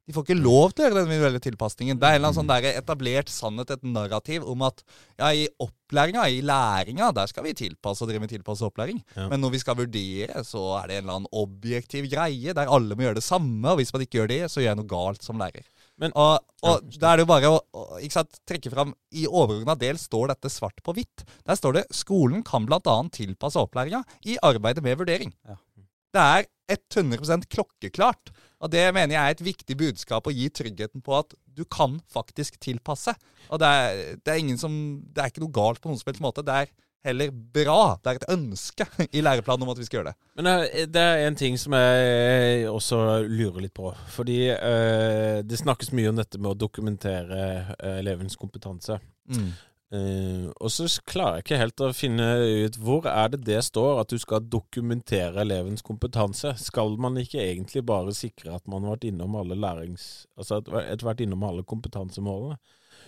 De 0.10 0.16
får 0.16 0.26
ikke 0.26 0.42
lov 0.42 0.72
til 0.74 0.84
å 0.84 0.88
gjøre 0.88 0.98
den 0.98 1.12
individuelle 1.12 1.40
tilpasningen. 1.44 2.00
Det 2.02 2.10
er 2.10 2.18
en 2.18 2.34
sånn 2.36 2.50
der 2.50 2.66
etablert 2.72 3.30
sannhet, 3.32 3.70
et 3.72 3.84
narrativ 3.86 4.44
om 4.50 4.66
at 4.66 4.82
ja, 5.22 5.30
i 5.30 5.46
opplæringa, 5.62 6.26
i 6.26 6.42
læringa, 6.44 7.12
der 7.16 7.30
skal 7.30 7.46
vi 7.46 7.54
tilpasse 7.56 8.04
og 8.04 8.10
drive 8.10 8.24
med 8.24 8.34
tilpasset 8.34 8.66
opplæring. 8.68 9.00
Ja. 9.16 9.30
Men 9.32 9.44
når 9.46 9.54
vi 9.54 9.62
skal 9.62 9.78
vurdere, 9.78 10.44
så 10.48 10.66
er 10.82 10.90
det 10.90 10.98
en 10.98 11.06
eller 11.06 11.20
annen 11.20 11.32
objektiv 11.44 12.10
greie 12.12 12.58
der 12.58 12.74
alle 12.74 12.98
må 12.98 13.06
gjøre 13.06 13.22
det 13.22 13.28
samme. 13.28 13.64
Og 13.72 13.80
hvis 13.80 13.94
man 13.94 14.04
ikke 14.08 14.20
gjør 14.20 14.34
det, 14.34 14.42
så 14.50 14.64
gjør 14.64 14.72
jeg 14.74 14.82
noe 14.82 14.92
galt 14.98 15.28
som 15.28 15.40
lærer. 15.40 15.70
Men- 16.02 16.16
og 16.16 16.40
Ja, 16.62 16.76
da 17.02 17.12
er 17.12 17.18
det 17.18 17.24
jo 17.24 17.30
bare 17.30 17.50
å, 17.50 18.10
sant, 18.14 18.40
trekke 18.46 18.70
fram 18.70 18.94
I 19.18 19.26
overordna 19.26 19.74
del 19.78 19.98
står 19.98 20.28
dette 20.30 20.50
svart 20.54 20.78
på 20.86 20.94
hvitt. 20.94 21.24
Der 21.46 21.58
står 21.58 21.74
det 21.80 21.88
skolen 21.90 22.44
kan 22.46 22.68
bl.a. 22.68 22.80
tilpasse 23.10 23.58
opplæringa 23.58 24.04
i 24.26 24.38
arbeidet 24.46 24.84
med 24.84 25.00
vurdering. 25.00 25.34
Ja. 25.48 25.58
Det 26.12 26.22
er 26.22 26.46
100% 26.72 27.48
klokkeklart. 27.50 28.32
Og 28.62 28.70
det 28.70 28.84
mener 28.94 29.16
jeg 29.16 29.24
er 29.24 29.36
et 29.36 29.44
viktig 29.46 29.78
budskap 29.80 30.28
å 30.28 30.34
gi 30.36 30.50
tryggheten 30.54 31.02
på 31.02 31.18
at 31.18 31.34
du 31.48 31.64
kan 31.66 32.00
faktisk 32.12 32.60
tilpasse. 32.62 33.16
Og 33.50 33.62
det 33.62 33.68
er, 33.68 34.16
det 34.22 34.34
er 34.34 34.42
ingen 34.42 34.60
som 34.60 35.02
Det 35.02 35.24
er 35.24 35.32
ikke 35.32 35.44
noe 35.44 35.56
galt 35.56 35.82
på 35.82 35.90
noen 35.90 36.00
som 36.00 36.12
helst 36.12 36.24
måte. 36.24 36.46
Det 36.46 36.54
er 36.54 36.70
heller 37.04 37.32
bra. 37.32 37.98
Det 38.04 38.12
er 38.12 38.20
et 38.22 38.30
ønske 38.34 38.86
i 39.18 39.24
læreplanen 39.26 39.66
om 39.66 39.72
at 39.74 39.80
vi 39.82 39.88
skal 39.88 40.02
gjøre 40.02 40.12
det. 40.12 40.30
Men 40.38 40.50
det 40.94 41.02
er- 41.02 41.26
en 41.28 41.36
ting 41.36 41.58
som 41.58 41.74
jeg 41.74 42.68
også 42.70 43.02
lurer 43.28 43.62
litt 43.66 43.74
på. 43.74 43.94
Fordi 44.16 44.40
eh, 44.54 45.42
det 45.44 45.60
snakkes 45.60 45.92
mye 45.98 46.10
om 46.14 46.16
dette 46.22 46.40
med 46.40 46.52
å 46.54 46.60
dokumentere 46.68 47.42
eh, 47.80 48.00
elevens 48.00 48.36
kompetanse. 48.40 49.00
Eh, 49.92 50.46
og 50.64 50.70
så 50.72 50.86
klarer 51.04 51.42
jeg 51.42 51.44
ikke 51.46 51.58
helt 51.60 51.82
å 51.84 51.90
finne 51.96 52.28
ut 52.64 52.78
hvor 52.80 53.08
er 53.12 53.34
det 53.34 53.42
det 53.44 53.58
står 53.68 54.00
at 54.00 54.14
du 54.14 54.18
skal 54.22 54.46
dokumentere 54.48 55.42
elevens 55.44 55.84
kompetanse. 55.84 56.54
Skal 56.64 56.96
man 57.02 57.18
ikke 57.20 57.42
egentlig 57.44 57.84
bare 57.86 58.14
sikre 58.16 58.56
at 58.56 58.68
man 58.72 58.86
har 58.88 58.96
vært 58.96 59.10
innom 59.12 59.36
alle 59.42 59.58
lærings... 59.60 60.28
Altså 60.40 60.62
at 60.64 61.04
vært 61.04 61.26
innom 61.26 61.44
alle 61.44 61.66
kompetansemålene? 61.68 62.56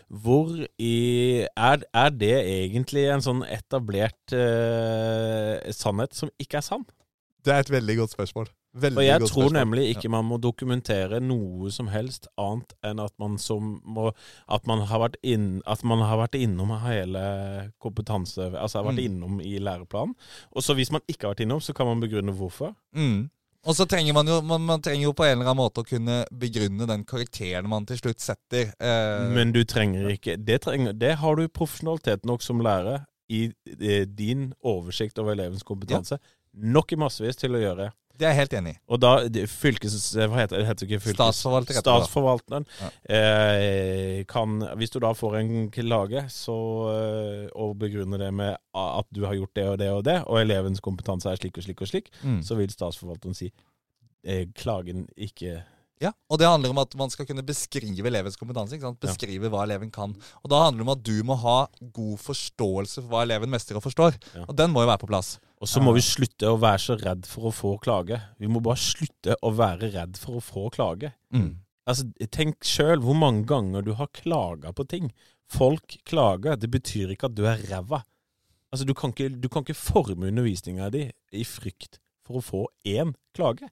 Hvor 0.09 0.51
i 0.79 1.45
er, 1.57 1.83
er 1.93 2.09
det 2.09 2.33
egentlig 2.47 3.05
en 3.13 3.21
sånn 3.25 3.43
etablert 3.47 4.33
uh, 4.35 5.71
sannhet 5.73 6.13
som 6.17 6.31
ikke 6.41 6.59
er 6.61 6.65
sann? 6.65 6.85
Det 7.43 7.51
er 7.53 7.59
et 7.65 7.71
veldig 7.73 7.97
godt 7.99 8.13
spørsmål. 8.15 8.47
Veldig 8.73 8.97
For 8.97 9.05
jeg 9.05 9.19
tror 9.19 9.27
spørsmål. 9.29 9.53
nemlig 9.53 9.83
ikke 9.93 10.09
man 10.09 10.25
må 10.25 10.37
dokumentere 10.41 11.19
noe 11.21 11.69
som 11.75 11.91
helst 11.93 12.25
annet 12.41 12.71
enn 12.87 13.01
at 13.03 13.13
man, 13.21 13.35
som 13.37 13.75
må, 13.85 14.07
at 14.49 14.65
man, 14.65 14.81
har, 14.89 15.01
vært 15.03 15.17
inn, 15.21 15.59
at 15.69 15.83
man 15.85 16.01
har 16.01 16.17
vært 16.23 16.39
innom 16.39 16.71
hele 16.81 17.21
kompetanse 17.83 18.47
Altså 18.57 18.79
har 18.79 18.87
vært 18.87 19.03
Mm. 19.03 19.05
innom 19.11 19.41
i 19.45 19.59
læreplanen. 19.59 20.15
Og 20.55 20.63
så 20.65 20.73
hvis 20.73 20.89
man 20.91 21.01
ikke 21.07 21.27
har 21.27 21.35
vært 21.35 21.45
innom, 21.45 21.61
så 21.61 21.73
kan 21.77 21.85
man 21.85 22.01
begrunne 22.01 22.33
hvorfor. 22.33 22.73
Mm. 22.95 23.29
Og 23.63 23.77
så 23.77 23.85
trenger 23.87 24.15
man 24.15 24.27
jo 24.27 24.41
man, 24.43 24.65
man 24.67 24.81
trenger 24.83 25.05
jo 25.07 25.13
på 25.15 25.23
en 25.23 25.37
eller 25.37 25.47
annen 25.47 25.61
måte 25.61 25.83
å 25.83 25.87
kunne 25.87 26.23
begrunne 26.35 26.87
den 26.89 27.05
karakteren 27.07 27.69
man 27.71 27.85
til 27.87 28.01
slutt 28.01 28.19
setter. 28.23 28.73
Eh, 28.75 29.23
Men 29.31 29.53
du 29.55 29.61
trenger 29.63 30.09
ikke 30.11 30.35
Det, 30.37 30.59
trenger, 30.65 30.93
det 30.93 31.15
har 31.21 31.39
du 31.39 31.47
profesjonalitet 31.47 32.27
nok 32.27 32.43
som 32.43 32.59
lærer 32.63 33.05
i, 33.31 33.45
i 33.79 34.03
din 34.05 34.49
oversikt 34.67 35.19
over 35.21 35.31
elevens 35.37 35.63
kompetanse. 35.63 36.19
Nok 36.53 36.91
i 36.91 36.99
massevis 36.99 37.39
til 37.39 37.55
å 37.55 37.61
gjøre. 37.63 37.87
Det 38.19 38.27
er 38.27 38.33
jeg 38.33 38.37
helt 38.43 38.53
enig 38.59 38.71
i. 38.75 38.77
Og 38.93 38.99
da 39.01 39.11
fylkes... 39.49 39.93
Hva 40.13 40.37
heter 40.43 40.59
det? 40.61 40.67
Heter 40.67 40.85
ikke 40.85 40.99
fylkes... 41.01 41.17
Statsforvalter. 41.17 41.79
Statsforvalteren 41.81 42.67
Ja. 42.79 42.89
eh, 43.17 44.23
kan 44.29 44.59
Hvis 44.77 44.93
du 44.93 44.99
da 45.01 45.13
får 45.17 45.37
en 45.39 45.53
klage, 45.73 46.23
så 46.29 46.55
eh, 46.93 47.47
og 47.55 47.75
begrunner 47.81 48.21
det 48.21 48.31
med 48.33 48.55
at 48.75 49.07
du 49.13 49.23
har 49.25 49.33
gjort 49.39 49.55
det 49.57 49.67
og 49.71 49.77
det 49.81 49.89
og 49.91 50.03
det, 50.05 50.19
og 50.27 50.41
elevens 50.43 50.79
kompetanse 50.83 51.29
er 51.31 51.41
slik 51.41 51.57
og 51.57 51.63
slik 51.65 51.81
og 51.81 51.87
slik, 51.89 52.09
Mm. 52.23 52.41
så 52.45 52.55
vil 52.55 52.69
statsforvalteren 52.69 53.35
si 53.35 53.51
eh, 54.25 54.45
klagen 54.55 55.07
ikke 55.17 55.63
Ja, 56.01 56.09
og 56.27 56.39
det 56.41 56.47
handler 56.49 56.73
om 56.73 56.79
at 56.81 56.95
man 56.99 57.11
skal 57.13 57.27
kunne 57.29 57.43
beskrive 57.45 58.09
elevens 58.09 58.35
kompetanse. 58.39 58.79
Sant? 58.81 58.97
Ja. 58.99 59.07
Beskrive 59.07 59.49
hva 59.53 59.61
eleven 59.63 59.91
kan. 59.93 60.15
Og 60.41 60.49
da 60.51 60.63
handler 60.65 60.81
det 60.81 60.87
om 60.87 60.93
at 60.95 61.03
du 61.05 61.15
må 61.27 61.37
ha 61.39 61.57
god 61.95 62.17
forståelse 62.19 63.03
for 63.03 63.11
hva 63.13 63.21
eleven 63.27 63.51
mestrer 63.53 63.77
og 63.79 63.85
forstår. 63.85 64.17
Ja. 64.33 64.45
Og 64.47 64.55
den 64.57 64.73
må 64.73 64.83
jo 64.83 64.89
være 64.89 65.03
på 65.05 65.09
plass. 65.11 65.35
Og 65.63 65.69
så 65.69 65.79
må 65.79 65.93
vi 65.95 66.03
slutte 66.03 66.49
å 66.51 66.57
være 66.59 66.81
så 66.83 66.97
redd 66.99 67.27
for 67.29 67.47
å 67.47 67.53
få 67.55 67.75
klage. 67.83 68.17
Vi 68.41 68.49
må 68.51 68.59
bare 68.65 68.81
slutte 68.81 69.37
å 69.39 69.53
være 69.55 69.93
redd 69.93 70.17
for 70.19 70.39
å 70.41 70.43
få 70.43 70.65
klage. 70.75 71.13
Altså, 71.87 72.07
Tenk 72.31 72.65
sjøl 72.67 72.99
hvor 73.03 73.15
mange 73.15 73.45
ganger 73.47 73.85
du 73.85 73.93
har 73.99 74.11
klaga 74.11 74.73
på 74.75 74.83
ting. 74.91 75.13
Folk 75.47 75.99
klager. 76.09 76.57
Det 76.59 76.67
betyr 76.73 77.13
ikke 77.13 77.29
at 77.29 77.37
du 77.37 77.45
er 77.47 77.63
ræva. 77.69 78.01
Altså, 78.73 78.83
du 78.89 78.95
kan 78.97 79.13
ikke, 79.13 79.29
du 79.39 79.47
kan 79.53 79.63
ikke 79.63 79.77
forme 79.77 80.31
undervisninga 80.33 80.89
di 80.91 81.05
i 81.31 81.45
frykt 81.47 82.01
for 82.25 82.39
å 82.39 82.43
få 82.43 82.65
én 82.89 83.13
klage. 83.37 83.69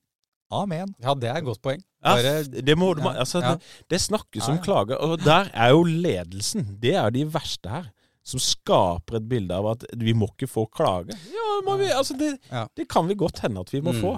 Amen. 0.51 0.93
Ja, 1.01 1.13
det 1.15 1.29
er 1.31 1.37
et 1.39 1.45
godt 1.47 1.61
poeng. 1.63 1.81
Ja, 2.03 2.41
det, 2.43 2.75
må, 2.77 2.93
du- 2.97 3.01
Ja, 3.05 3.13
altså, 3.23 3.39
ja. 3.41 3.55
det, 3.55 3.85
det 3.89 3.99
snakkes 4.01 4.47
om 4.49 4.55
ja. 4.57 4.61
klager, 4.65 4.97
og 4.99 5.19
der 5.23 5.49
er 5.53 5.69
jo 5.69 5.83
ledelsen 5.85 6.77
Det 6.81 6.95
er 6.95 7.09
de 7.13 7.25
verste 7.33 7.69
her. 7.69 7.91
Som 8.23 8.39
skaper 8.39 9.17
et 9.17 9.27
bilde 9.29 9.55
av 9.57 9.65
at 9.71 9.83
vi 9.97 10.13
må 10.13 10.27
ikke 10.29 10.47
få 10.49 10.67
klage. 10.69 11.15
Ja, 11.33 11.53
må 11.65 11.77
vi, 11.79 11.87
altså 11.89 12.13
det, 12.19 12.35
Ja. 12.51 12.67
det 12.77 12.87
kan 12.89 13.07
vi 13.07 13.15
godt 13.17 13.39
hende 13.41 13.59
at 13.61 13.71
vi 13.73 13.81
må 13.81 13.93
Mm. 13.93 14.01
få. 14.01 14.11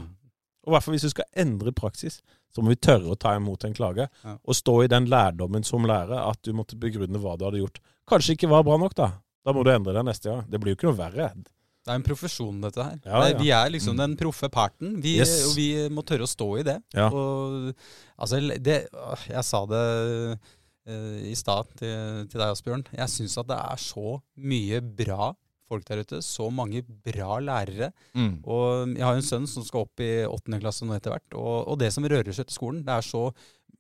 Og 0.66 0.72
hvert 0.74 0.84
fall 0.84 0.94
hvis 0.94 1.02
du 1.08 1.10
skal 1.10 1.26
endre 1.36 1.72
praksis, 1.72 2.22
så 2.54 2.62
må 2.62 2.70
vi 2.70 2.76
tørre 2.76 3.10
å 3.12 3.16
ta 3.20 3.36
imot 3.36 3.64
en 3.64 3.74
klage. 3.74 4.10
Ja. 4.24 4.36
Og 4.46 4.56
stå 4.56 4.84
i 4.84 4.88
den 4.88 5.08
lærdommen 5.08 5.64
som 5.64 5.84
lærer 5.86 6.20
at 6.30 6.42
du 6.44 6.52
måtte 6.54 6.76
begrunne 6.80 7.20
hva 7.20 7.38
du 7.38 7.46
hadde 7.46 7.60
gjort. 7.64 7.80
Kanskje 8.08 8.36
ikke 8.36 8.50
var 8.50 8.64
bra 8.64 8.78
nok, 8.78 8.94
da. 8.96 9.12
Da 9.46 9.52
må 9.54 9.64
du 9.64 9.72
endre 9.72 9.94
deg 9.94 10.06
neste 10.06 10.30
gang. 10.30 10.46
Det 10.50 10.60
blir 10.62 10.76
jo 10.76 10.76
ikke 10.78 10.92
noe 10.92 11.00
verre. 11.00 11.32
Det 11.84 11.92
er 11.92 12.00
en 12.00 12.06
profesjon, 12.06 12.62
dette 12.64 12.80
her. 12.86 12.98
Ja, 13.04 13.22
ja. 13.28 13.38
Vi 13.42 13.50
er 13.52 13.70
liksom 13.74 13.96
Mm. 13.98 14.02
den 14.06 14.14
proffe 14.18 14.48
parten. 14.50 15.02
Vi, 15.04 15.18
Yes. 15.20 15.34
Og 15.50 15.56
vi 15.58 15.68
må 15.92 16.04
tørre 16.08 16.24
å 16.24 16.32
stå 16.32 16.48
i 16.62 16.64
det. 16.64 16.78
Ja. 16.96 17.10
Og, 17.12 17.74
altså, 18.18 18.40
det, 18.64 18.78
jeg 19.28 19.44
sa 19.44 19.66
det 19.68 19.84
uh, 20.88 21.18
i 21.28 21.34
stad 21.36 21.68
til, 21.80 22.28
til 22.32 22.40
deg, 22.40 22.50
Asbjørn. 22.54 22.86
Jeg 22.96 23.12
syns 23.12 23.38
at 23.40 23.48
det 23.52 23.58
er 23.60 23.82
så 23.84 24.18
mye 24.38 24.80
bra 24.82 25.34
folk 25.70 25.86
der 25.88 26.04
ute. 26.04 26.22
Så 26.24 26.50
mange 26.54 26.84
bra 26.84 27.40
lærere. 27.44 27.92
Mm. 28.16 28.34
Og 28.46 28.96
jeg 28.96 29.04
har 29.04 29.16
en 29.20 29.26
sønn 29.26 29.48
som 29.50 29.64
skal 29.68 29.86
opp 29.88 30.00
i 30.04 30.12
åttende 30.28 30.60
klasse 30.64 30.86
nå 30.88 30.96
etter 30.96 31.16
hvert. 31.16 31.36
Og, 31.40 31.68
og 31.72 31.80
det 31.80 31.92
som 31.96 32.04
rører 32.08 32.32
seg 32.36 32.48
til 32.48 32.58
skolen, 32.60 32.84
det 32.86 32.94
er 32.96 33.08
så 33.08 33.28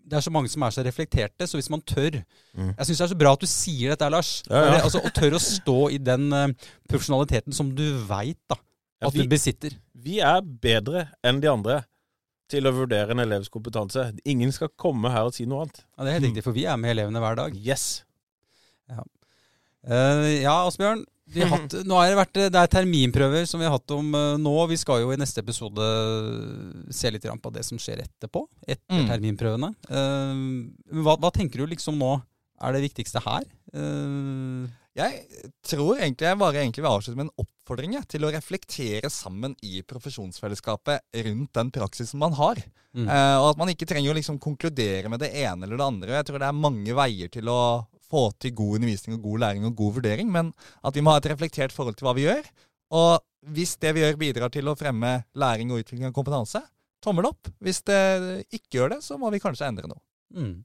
det 0.06 0.18
er 0.18 0.24
så 0.26 0.32
mange 0.36 0.50
som 0.52 0.62
er 0.68 0.74
så 0.76 0.84
reflekterte, 0.86 1.48
så 1.48 1.58
hvis 1.60 1.70
man 1.74 1.82
tør 1.82 2.22
Mm. 2.54 2.68
Jeg 2.78 2.86
syns 2.86 2.98
det 3.00 3.06
er 3.06 3.12
så 3.16 3.18
bra 3.18 3.32
at 3.34 3.39
du 3.42 3.48
sier 3.50 3.89
dette, 3.96 4.10
Lars. 4.13 4.44
Ja, 4.50 4.60
ja. 4.76 4.82
Altså, 4.84 5.00
og 5.02 5.10
tør 5.16 5.34
å 5.34 5.39
stå 5.42 5.78
i 5.89 5.98
den 5.98 6.28
uh, 6.32 6.52
profesjonaliteten 6.88 7.52
som 7.58 7.72
du 7.74 7.82
veit 8.06 8.38
Ja, 8.54 9.08
at 9.08 9.13
vi- 9.16 9.24
du 9.24 9.28
besitter. 9.32 9.72
Vi 9.96 10.20
er 10.22 10.42
bedre 10.42 11.08
enn 11.26 11.39
de 11.42 11.50
andre 11.50 11.80
til 12.48 12.68
å 12.70 12.74
vurdere 12.76 13.10
en 13.16 13.24
elevs 13.24 13.50
kompetanse. 13.50 14.12
Ingen 14.30 14.52
skal 14.54 14.70
komme 14.78 15.10
her 15.10 15.26
og 15.26 15.34
si 15.34 15.46
noe 15.50 15.63
annet. 15.63 15.82
Ja, 15.98 16.04
Det 16.04 16.10
er 16.12 16.20
helt 16.20 16.28
riktig, 16.30 16.44
for 16.44 16.54
vi 16.54 16.66
er 16.70 16.78
med 16.78 16.92
elevene 16.96 17.18
hver 17.24 17.36
dag. 17.39 17.56
Yes. 17.58 18.04
Ja, 19.84 20.54
Asbjørn. 20.68 21.06
Hatt, 21.49 21.73
nå 21.88 21.95
har 21.95 22.09
det, 22.12 22.17
vært, 22.19 22.33
det 22.51 22.59
er 22.59 22.67
terminprøver 22.67 23.45
som 23.47 23.62
vi 23.62 23.65
har 23.65 23.77
hatt 23.77 23.91
om 23.95 24.09
eh, 24.13 24.36
nå. 24.43 24.53
Vi 24.69 24.77
skal 24.77 25.01
jo 25.05 25.13
i 25.15 25.17
neste 25.17 25.39
episode 25.41 25.86
se 26.93 27.09
litt 27.13 27.23
på 27.41 27.53
det 27.55 27.63
som 27.65 27.79
skjer 27.79 28.03
etterpå. 28.03 28.45
Etter 28.67 28.99
Mm. 28.99 29.07
terminprøvene. 29.09 29.69
Eh, 29.89 31.01
hva, 31.01 31.15
hva 31.17 31.31
tenker 31.33 31.63
du 31.63 31.67
liksom 31.71 31.97
nå 31.97 32.21
er 32.63 32.73
det 32.75 32.83
viktigste 32.89 33.23
her? 33.23 33.47
Eh, 33.73 34.67
Jeg 34.93 35.23
tror 35.65 35.97
egentlig 35.97 36.27
jeg 36.27 36.38
bare 36.38 36.59
egentlig 36.62 36.83
vil 36.83 36.91
avslutte 36.91 37.17
med 37.17 37.25
en 37.31 37.41
oppfordring 37.47 37.95
jeg, 37.95 38.05
til 38.13 38.27
å 38.27 38.29
reflektere 38.36 39.09
sammen 39.09 39.55
i 39.65 39.81
profesjonsfellesskapet 39.89 41.01
rundt 41.25 41.53
den 41.57 41.71
praksisen 41.73 42.19
man 42.21 42.33
har. 42.38 42.62
mm. 42.93 43.07
Eh, 43.09 43.38
og 43.41 43.47
at 43.53 43.57
man 43.57 43.69
ikke 43.73 43.88
trenger 43.89 44.12
å 44.13 44.17
liksom 44.19 44.38
konkludere 44.43 45.09
med 45.09 45.19
det 45.23 45.31
ene 45.33 45.65
eller 45.65 45.77
det 45.81 45.88
andre. 45.88 46.13
Jeg 46.19 46.25
tror 46.29 46.38
det 46.43 46.47
er 46.51 46.62
mange 46.67 46.93
veier 46.93 47.31
til 47.33 47.49
å 47.49 47.88
få 48.13 48.28
til 48.41 48.54
god 48.56 48.78
undervisning 48.80 49.17
og 49.17 49.26
god 49.26 49.43
læring 49.45 49.65
og 49.67 49.76
god 49.80 49.97
vurdering, 49.99 50.30
men 50.32 50.54
at 50.86 50.95
vi 50.95 51.04
må 51.04 51.15
ha 51.15 51.21
et 51.21 51.32
reflektert 51.34 51.73
forhold 51.76 51.97
til 51.97 52.08
hva 52.08 52.15
vi 52.17 52.28
gjør. 52.28 52.52
Og 52.93 53.17
hvis 53.54 53.76
det 53.82 53.95
vi 53.95 54.04
gjør 54.04 54.19
bidrar 54.21 54.54
til 54.54 54.69
å 54.69 54.78
fremme 54.80 55.15
læring 55.39 55.73
og 55.73 55.82
utvikling 55.82 56.12
av 56.12 56.15
kompetanse, 56.15 56.62
tommel 57.04 57.28
opp. 57.28 57.49
Hvis 57.63 57.82
det 57.88 58.02
ikke 58.54 58.78
gjør 58.78 58.95
det, 58.95 59.02
så 59.04 59.17
må 59.19 59.32
vi 59.34 59.41
kanskje 59.43 59.67
endre 59.67 59.89
noe. 59.91 59.99
Mm. 60.34 60.62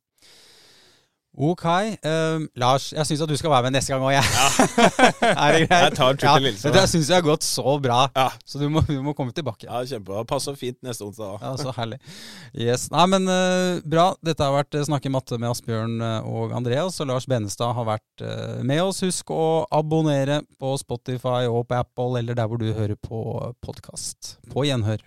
Ok. 1.38 1.64
Um, 2.02 2.48
Lars, 2.58 2.88
jeg 2.90 3.06
syns 3.06 3.20
at 3.22 3.30
du 3.30 3.36
skal 3.38 3.52
være 3.52 3.68
med 3.68 3.76
neste 3.76 3.92
gang 3.92 4.02
òg, 4.02 4.10
jeg. 4.16 4.26
Ja. 4.34 4.48
er 5.44 5.54
det 5.54 5.60
greit? 5.68 5.84
Jeg 5.84 5.94
tar 5.94 6.16
tur 6.18 6.24
til 6.24 6.46
Lillestrøm. 6.48 6.74
Det 6.74 6.82
syns 6.90 7.10
jeg 7.12 7.20
har 7.20 7.26
gått 7.26 7.46
så 7.46 7.74
bra, 7.82 7.98
Ja. 8.16 8.24
så 8.42 8.58
du 8.58 8.66
må, 8.74 8.82
du 8.88 8.96
må 9.06 9.14
komme 9.14 9.34
tilbake. 9.36 9.68
Ja, 9.68 9.84
kjempebra. 9.86 10.24
Passer 10.26 10.58
fint 10.58 10.80
neste 10.82 11.06
onsdag 11.06 11.36
òg. 11.36 11.44
Ja, 11.46 11.52
Så 11.60 11.74
herlig. 11.76 12.00
Yes. 12.58 12.88
Nei, 12.90 13.06
men 13.14 13.30
uh, 13.30 13.78
bra. 13.86 14.08
Dette 14.24 14.42
har 14.48 14.56
vært 14.56 14.74
eh, 14.74 14.86
Snakke 14.88 15.12
matte 15.14 15.38
med 15.38 15.52
Asbjørn 15.52 16.00
eh, 16.02 16.26
og 16.26 16.56
Andreas. 16.58 16.98
Og 17.04 17.10
Lars 17.12 17.28
Benestad 17.30 17.74
har 17.76 17.86
vært 17.86 18.24
uh, 18.26 18.58
med 18.66 18.82
oss. 18.82 19.04
Husk 19.06 19.30
å 19.30 19.62
abonnere 19.70 20.40
på 20.58 20.74
Spotify 20.82 21.46
og 21.46 21.68
på 21.70 21.78
Apple 21.78 22.18
eller 22.22 22.38
der 22.38 22.50
hvor 22.50 22.58
du 22.58 22.66
hører 22.72 22.98
på 22.98 23.22
podkast. 23.62 24.38
På 24.50 24.66
gjenhør. 24.66 25.06